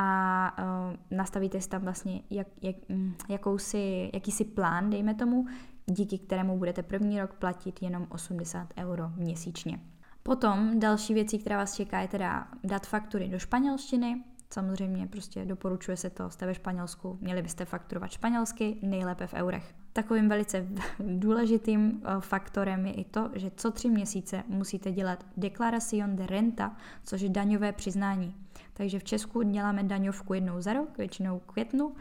A 0.00 0.56
uh, 0.58 1.16
nastavíte 1.16 1.60
si 1.60 1.68
tam 1.68 1.82
vlastně 1.82 2.22
jak, 2.30 2.46
jak, 2.62 2.76
mm, 2.88 3.14
jakousi, 3.28 4.10
jakýsi 4.14 4.44
plán, 4.44 4.90
dejme 4.90 5.14
tomu, 5.14 5.46
díky 5.86 6.18
kterému 6.18 6.58
budete 6.58 6.82
první 6.82 7.20
rok 7.20 7.34
platit 7.34 7.82
jenom 7.82 8.06
80 8.10 8.68
euro 8.76 9.10
měsíčně. 9.16 9.80
Potom 10.22 10.80
další 10.80 11.14
věcí, 11.14 11.38
která 11.38 11.56
vás 11.56 11.74
čeká, 11.74 12.00
je 12.00 12.08
teda 12.08 12.48
dát 12.64 12.86
faktury 12.86 13.28
do 13.28 13.38
španělštiny, 13.38 14.24
Samozřejmě 14.50 15.06
prostě 15.06 15.44
doporučuje 15.44 15.96
se 15.96 16.10
to, 16.10 16.30
jste 16.30 16.46
ve 16.46 16.54
Španělsku, 16.54 17.18
měli 17.20 17.42
byste 17.42 17.64
fakturovat 17.64 18.10
španělsky, 18.10 18.76
nejlépe 18.82 19.26
v 19.26 19.34
eurech. 19.34 19.74
Takovým 19.92 20.28
velice 20.28 20.66
důležitým 21.00 22.02
eh, 22.04 22.20
faktorem 22.20 22.86
je 22.86 22.92
i 22.92 23.04
to, 23.04 23.30
že 23.34 23.50
co 23.56 23.70
tři 23.70 23.90
měsíce 23.90 24.42
musíte 24.46 24.92
dělat 24.92 25.26
declaración 25.36 26.16
de 26.16 26.26
renta, 26.26 26.76
což 27.04 27.20
je 27.20 27.28
daňové 27.28 27.72
přiznání. 27.72 28.34
Takže 28.72 28.98
v 28.98 29.04
Česku 29.04 29.42
děláme 29.42 29.82
daňovku 29.82 30.34
jednou 30.34 30.60
za 30.60 30.72
rok, 30.72 30.98
většinou 30.98 31.38
květnu, 31.38 31.94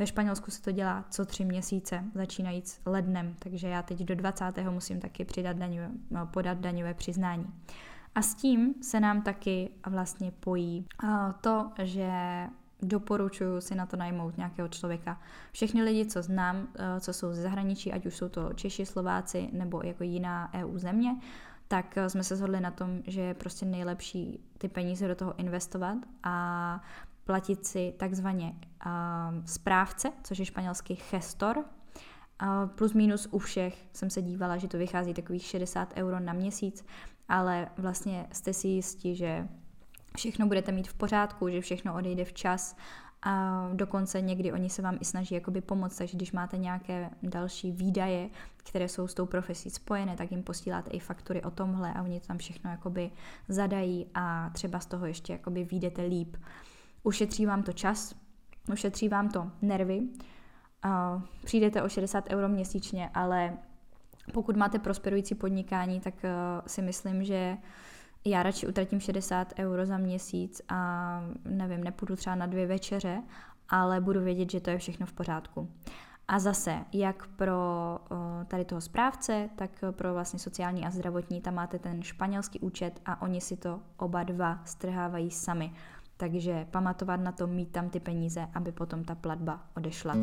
ve 0.00 0.06
Španělsku 0.06 0.50
se 0.50 0.62
to 0.62 0.70
dělá 0.72 1.04
co 1.10 1.24
tři 1.24 1.44
měsíce, 1.44 2.04
začínajíc 2.14 2.80
lednem, 2.86 3.34
takže 3.38 3.68
já 3.68 3.82
teď 3.82 3.98
do 3.98 4.14
20. 4.14 4.44
musím 4.70 5.00
taky 5.00 5.24
přidat 5.24 5.56
daňové, 5.56 5.90
no, 6.10 6.26
podat 6.26 6.58
daňové 6.58 6.94
přiznání. 6.94 7.46
A 8.14 8.22
s 8.22 8.34
tím 8.34 8.74
se 8.82 9.00
nám 9.00 9.22
taky 9.22 9.70
vlastně 9.86 10.32
pojí 10.40 10.86
to, 11.40 11.70
že 11.82 12.10
doporučuju 12.82 13.60
si 13.60 13.74
na 13.74 13.86
to 13.86 13.96
najmout 13.96 14.36
nějakého 14.36 14.68
člověka. 14.68 15.20
Všechny 15.52 15.82
lidi, 15.82 16.06
co 16.06 16.22
znám, 16.22 16.68
e, 16.78 17.00
co 17.00 17.12
jsou 17.12 17.32
ze 17.32 17.42
zahraničí, 17.42 17.92
ať 17.92 18.06
už 18.06 18.16
jsou 18.16 18.28
to 18.28 18.52
Češi, 18.52 18.86
Slováci 18.86 19.48
nebo 19.52 19.82
jako 19.84 20.04
jiná 20.04 20.54
EU 20.54 20.78
země, 20.78 21.16
tak 21.68 21.98
e, 21.98 22.10
jsme 22.10 22.24
se 22.24 22.36
shodli 22.36 22.60
na 22.60 22.70
tom, 22.70 23.02
že 23.06 23.20
je 23.20 23.34
prostě 23.34 23.66
nejlepší 23.66 24.40
ty 24.58 24.68
peníze 24.68 25.08
do 25.08 25.14
toho 25.14 25.38
investovat 25.38 25.98
a 26.22 26.80
platit 27.30 27.66
si 27.66 27.94
takzvaně 27.96 28.54
uh, 28.86 29.44
správce, 29.44 30.12
což 30.24 30.38
je 30.38 30.44
španělský 30.44 30.98
gestor. 31.10 31.64
Plus 32.74 32.92
minus 32.92 33.28
u 33.30 33.38
všech 33.38 33.88
jsem 33.92 34.10
se 34.10 34.22
dívala, 34.22 34.56
že 34.56 34.68
to 34.68 34.78
vychází 34.78 35.14
takových 35.14 35.42
60 35.42 35.92
euro 35.96 36.20
na 36.20 36.32
měsíc, 36.32 36.84
ale 37.30 37.68
vlastně 37.76 38.26
jste 38.32 38.52
si 38.52 38.68
jistí, 38.68 39.16
že 39.16 39.48
všechno 40.16 40.46
budete 40.46 40.72
mít 40.72 40.88
v 40.88 40.94
pořádku, 40.94 41.48
že 41.48 41.60
všechno 41.60 41.94
odejde 41.94 42.24
včas 42.24 42.76
a 43.22 43.68
dokonce 43.72 44.20
někdy 44.20 44.52
oni 44.52 44.70
se 44.70 44.82
vám 44.82 44.98
i 45.00 45.04
snaží 45.04 45.34
jakoby 45.34 45.60
pomoct, 45.60 45.96
takže 45.96 46.16
když 46.16 46.32
máte 46.32 46.58
nějaké 46.58 47.10
další 47.22 47.72
výdaje, 47.72 48.30
které 48.56 48.88
jsou 48.88 49.06
s 49.06 49.14
tou 49.14 49.26
profesí 49.26 49.70
spojené, 49.70 50.16
tak 50.16 50.30
jim 50.30 50.42
posíláte 50.42 50.90
i 50.90 50.98
faktury 50.98 51.42
o 51.42 51.50
tomhle 51.50 51.94
a 51.94 52.02
oni 52.02 52.20
to 52.20 52.26
tam 52.26 52.38
všechno 52.38 52.70
jakoby 52.70 53.10
zadají 53.48 54.06
a 54.14 54.50
třeba 54.50 54.80
z 54.80 54.86
toho 54.86 55.06
ještě 55.06 55.32
jakoby 55.32 55.64
výjdete 55.64 56.02
líp. 56.02 56.36
Ušetří 57.02 57.46
vám 57.46 57.62
to 57.62 57.72
čas, 57.72 58.14
ušetří 58.72 59.08
vám 59.08 59.28
to 59.28 59.50
nervy, 59.62 60.02
přijdete 61.44 61.82
o 61.82 61.88
60 61.88 62.30
euro 62.30 62.48
měsíčně, 62.48 63.10
ale 63.14 63.58
pokud 64.32 64.56
máte 64.56 64.78
prosperující 64.78 65.34
podnikání, 65.34 66.00
tak 66.00 66.14
uh, 66.14 66.30
si 66.66 66.82
myslím, 66.82 67.24
že 67.24 67.56
já 68.24 68.42
radši 68.42 68.66
utratím 68.66 69.00
60 69.00 69.52
euro 69.58 69.86
za 69.86 69.98
měsíc 69.98 70.62
a 70.68 71.22
nevím, 71.44 71.84
nepůjdu 71.84 72.16
třeba 72.16 72.36
na 72.36 72.46
dvě 72.46 72.66
večeře, 72.66 73.22
ale 73.68 74.00
budu 74.00 74.20
vědět, 74.20 74.50
že 74.50 74.60
to 74.60 74.70
je 74.70 74.78
všechno 74.78 75.06
v 75.06 75.12
pořádku. 75.12 75.68
A 76.28 76.38
zase, 76.38 76.78
jak 76.92 77.26
pro 77.26 77.98
uh, 78.10 78.44
tady 78.44 78.64
toho 78.64 78.80
správce, 78.80 79.50
tak 79.56 79.70
pro 79.90 80.14
vlastně 80.14 80.38
sociální 80.38 80.86
a 80.86 80.90
zdravotní, 80.90 81.40
tam 81.40 81.54
máte 81.54 81.78
ten 81.78 82.02
španělský 82.02 82.60
účet 82.60 83.00
a 83.06 83.22
oni 83.22 83.40
si 83.40 83.56
to 83.56 83.80
oba 83.96 84.22
dva 84.22 84.58
strhávají 84.64 85.30
sami. 85.30 85.72
Takže 86.16 86.66
pamatovat 86.70 87.20
na 87.20 87.32
to, 87.32 87.46
mít 87.46 87.72
tam 87.72 87.90
ty 87.90 88.00
peníze, 88.00 88.46
aby 88.54 88.72
potom 88.72 89.04
ta 89.04 89.14
platba 89.14 89.60
odešla. 89.76 90.14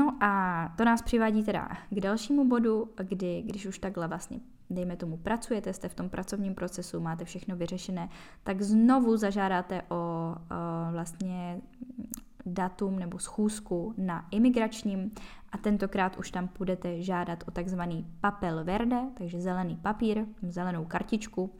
No 0.00 0.16
a 0.20 0.72
to 0.76 0.84
nás 0.84 1.02
přivádí 1.02 1.44
teda 1.44 1.68
k 1.90 2.00
dalšímu 2.00 2.48
bodu, 2.48 2.90
kdy, 3.02 3.42
když 3.42 3.66
už 3.66 3.78
takhle 3.78 4.08
vlastně, 4.08 4.40
dejme 4.70 4.96
tomu, 4.96 5.16
pracujete, 5.16 5.72
jste 5.72 5.88
v 5.88 5.94
tom 5.94 6.08
pracovním 6.08 6.54
procesu, 6.54 7.00
máte 7.00 7.24
všechno 7.24 7.56
vyřešené, 7.56 8.08
tak 8.42 8.62
znovu 8.62 9.16
zažádáte 9.16 9.82
o, 9.82 9.94
o 9.94 10.36
vlastně 10.92 11.60
datum 12.46 12.98
nebo 12.98 13.18
schůzku 13.18 13.94
na 13.98 14.26
imigračním 14.30 15.10
a 15.52 15.58
tentokrát 15.58 16.18
už 16.18 16.30
tam 16.30 16.48
budete 16.58 17.02
žádat 17.02 17.44
o 17.48 17.50
takzvaný 17.50 18.06
papel 18.20 18.64
verde, 18.64 19.00
takže 19.14 19.40
zelený 19.40 19.76
papír, 19.76 20.24
zelenou 20.42 20.84
kartičku, 20.84 21.54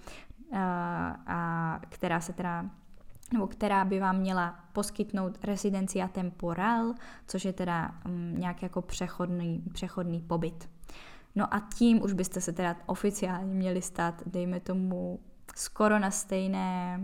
a, 0.52 1.20
a 1.26 1.80
která 1.88 2.20
se 2.20 2.32
teda 2.32 2.70
nebo 3.32 3.46
která 3.46 3.84
by 3.84 4.00
vám 4.00 4.18
měla 4.18 4.58
poskytnout 4.72 5.38
residencia 5.44 6.08
temporal, 6.08 6.94
což 7.26 7.44
je 7.44 7.52
teda 7.52 7.94
um, 8.06 8.34
nějaký 8.38 8.64
jako 8.64 8.82
přechodný, 8.82 9.62
přechodný 9.72 10.20
pobyt. 10.20 10.70
No 11.34 11.54
a 11.54 11.60
tím 11.74 12.02
už 12.02 12.12
byste 12.12 12.40
se 12.40 12.52
teda 12.52 12.76
oficiálně 12.86 13.54
měli 13.54 13.82
stát, 13.82 14.22
dejme 14.26 14.60
tomu, 14.60 15.20
skoro 15.56 15.98
na 15.98 16.10
stejné, 16.10 17.00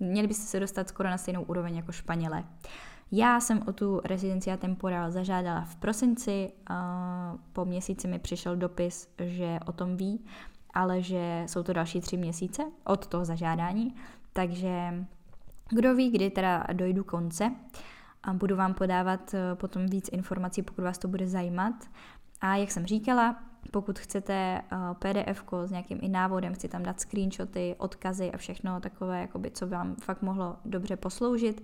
měli 0.00 0.28
byste 0.28 0.44
se 0.44 0.60
dostat 0.60 0.88
skoro 0.88 1.10
na 1.10 1.18
stejnou 1.18 1.42
úroveň 1.42 1.76
jako 1.76 1.92
Španělé. 1.92 2.44
Já 3.12 3.40
jsem 3.40 3.62
o 3.68 3.72
tu 3.72 4.00
residencia 4.04 4.56
temporal 4.56 5.10
zažádala 5.10 5.60
v 5.60 5.76
prosinci, 5.76 6.52
po 7.52 7.64
měsíci 7.64 8.08
mi 8.08 8.18
přišel 8.18 8.56
dopis, 8.56 9.08
že 9.18 9.58
o 9.66 9.72
tom 9.72 9.96
ví, 9.96 10.24
ale 10.74 11.02
že 11.02 11.44
jsou 11.46 11.62
to 11.62 11.72
další 11.72 12.00
tři 12.00 12.16
měsíce 12.16 12.62
od 12.84 13.06
toho 13.06 13.24
zažádání, 13.24 13.94
takže 14.32 15.04
kdo 15.68 15.94
ví, 15.94 16.10
kdy 16.10 16.30
teda 16.30 16.66
dojdu 16.72 17.04
konce 17.04 17.54
a 18.22 18.32
budu 18.32 18.56
vám 18.56 18.74
podávat 18.74 19.34
eh, 19.34 19.54
potom 19.54 19.86
víc 19.86 20.08
informací, 20.12 20.62
pokud 20.62 20.82
vás 20.82 20.98
to 20.98 21.08
bude 21.08 21.26
zajímat. 21.26 21.74
A 22.40 22.56
jak 22.56 22.70
jsem 22.70 22.86
říkala, 22.86 23.42
pokud 23.70 23.98
chcete 23.98 24.34
eh, 24.34 24.76
PDF 24.98 25.44
s 25.64 25.70
nějakým 25.70 25.98
i 26.02 26.08
návodem, 26.08 26.54
chci 26.54 26.68
tam 26.68 26.82
dát 26.82 27.00
screenshoty, 27.00 27.74
odkazy 27.78 28.32
a 28.32 28.36
všechno 28.36 28.80
takové, 28.80 29.20
jakoby, 29.20 29.50
co 29.50 29.66
vám 29.66 29.94
fakt 29.94 30.22
mohlo 30.22 30.56
dobře 30.64 30.96
posloužit, 30.96 31.62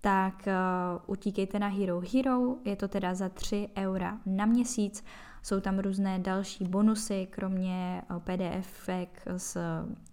tak 0.00 0.34
uh, 0.46 1.02
utíkejte 1.06 1.58
na 1.58 1.66
Hero 1.66 2.02
Hero, 2.12 2.56
je 2.64 2.76
to 2.76 2.88
teda 2.88 3.14
za 3.14 3.28
3 3.28 3.68
eura 3.76 4.18
na 4.26 4.46
měsíc 4.46 5.04
jsou 5.48 5.60
tam 5.60 5.78
různé 5.78 6.18
další 6.18 6.64
bonusy, 6.64 7.28
kromě 7.30 8.02
eh, 8.10 8.20
pdf 8.20 8.88
s, 9.36 9.58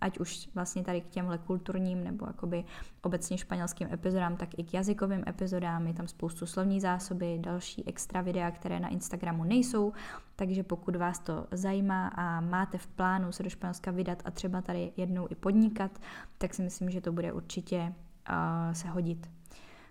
ať 0.01 0.19
už 0.19 0.49
vlastně 0.55 0.83
tady 0.83 1.01
k 1.01 1.07
těmhle 1.07 1.37
kulturním 1.37 2.03
nebo 2.03 2.25
jakoby 2.27 2.65
obecně 3.01 3.37
španělským 3.37 3.87
epizodám, 3.93 4.37
tak 4.37 4.49
i 4.59 4.63
k 4.63 4.73
jazykovým 4.73 5.23
epizodám. 5.27 5.87
Je 5.87 5.93
tam 5.93 6.07
spoustu 6.07 6.45
slovní 6.45 6.81
zásoby, 6.81 7.39
další 7.41 7.87
extra 7.87 8.21
videa, 8.21 8.51
které 8.51 8.79
na 8.79 8.87
Instagramu 8.87 9.43
nejsou, 9.43 9.93
takže 10.35 10.63
pokud 10.63 10.95
vás 10.95 11.19
to 11.19 11.47
zajímá 11.51 12.07
a 12.07 12.41
máte 12.41 12.77
v 12.77 12.87
plánu 12.87 13.31
se 13.31 13.43
do 13.43 13.49
Španělska 13.49 13.91
vydat 13.91 14.21
a 14.25 14.31
třeba 14.31 14.61
tady 14.61 14.91
jednou 14.97 15.27
i 15.29 15.35
podnikat, 15.35 15.91
tak 16.37 16.53
si 16.53 16.61
myslím, 16.61 16.89
že 16.89 17.01
to 17.01 17.11
bude 17.11 17.33
určitě 17.33 17.93
uh, 18.29 18.73
se 18.73 18.87
hodit. 18.87 19.29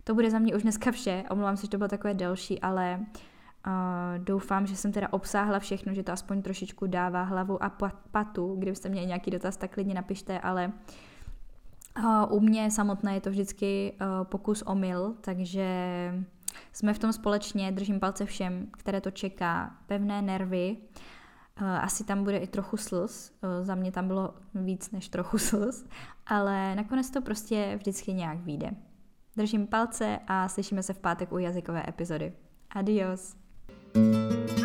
To 0.04 0.14
bude 0.14 0.30
za 0.30 0.38
mě 0.38 0.54
už 0.54 0.62
dneska 0.62 0.92
vše. 0.92 1.24
Omlouvám 1.30 1.56
se, 1.56 1.62
že 1.62 1.70
to 1.70 1.78
bylo 1.78 1.88
takové 1.88 2.14
delší, 2.14 2.60
ale 2.60 3.00
doufám, 4.18 4.66
že 4.66 4.76
jsem 4.76 4.92
teda 4.92 5.12
obsáhla 5.12 5.58
všechno, 5.58 5.94
že 5.94 6.02
to 6.02 6.12
aspoň 6.12 6.42
trošičku 6.42 6.86
dává 6.86 7.22
hlavu 7.22 7.64
a 7.64 7.72
patu. 8.10 8.56
Kdybyste 8.58 8.88
měli 8.88 9.06
nějaký 9.06 9.30
dotaz, 9.30 9.56
tak 9.56 9.74
klidně 9.74 9.94
napište, 9.94 10.40
ale 10.40 10.72
U 12.28 12.40
mě 12.40 12.70
samotné 12.70 13.14
je 13.14 13.20
to 13.20 13.30
vždycky 13.30 13.92
pokus 14.22 14.62
o 14.66 14.74
mil, 14.74 15.14
takže 15.20 15.68
jsme 16.72 16.94
v 16.94 16.98
tom 16.98 17.12
společně, 17.12 17.72
držím 17.72 18.00
palce 18.00 18.24
všem, 18.24 18.66
které 18.72 19.00
to 19.00 19.10
čeká, 19.10 19.76
pevné 19.86 20.22
nervy, 20.22 20.76
asi 21.56 22.04
tam 22.04 22.24
bude 22.24 22.38
i 22.38 22.46
trochu 22.46 22.76
slz, 22.76 23.32
za 23.62 23.74
mě 23.74 23.92
tam 23.92 24.06
bylo 24.06 24.34
víc 24.54 24.90
než 24.90 25.08
trochu 25.08 25.38
slz, 25.48 25.84
ale 26.26 26.74
nakonec 26.74 27.10
to 27.10 27.20
prostě 27.20 27.74
vždycky 27.76 28.12
nějak 28.12 28.38
vyjde. 28.38 28.70
Držím 29.36 29.66
palce 29.66 30.18
a 30.28 30.48
slyšíme 30.48 30.82
se 30.82 30.92
v 30.92 30.98
pátek 30.98 31.32
u 31.32 31.38
jazykové 31.38 31.84
epizody. 31.88 32.32
Adios! 32.70 33.43
Música 33.94 34.63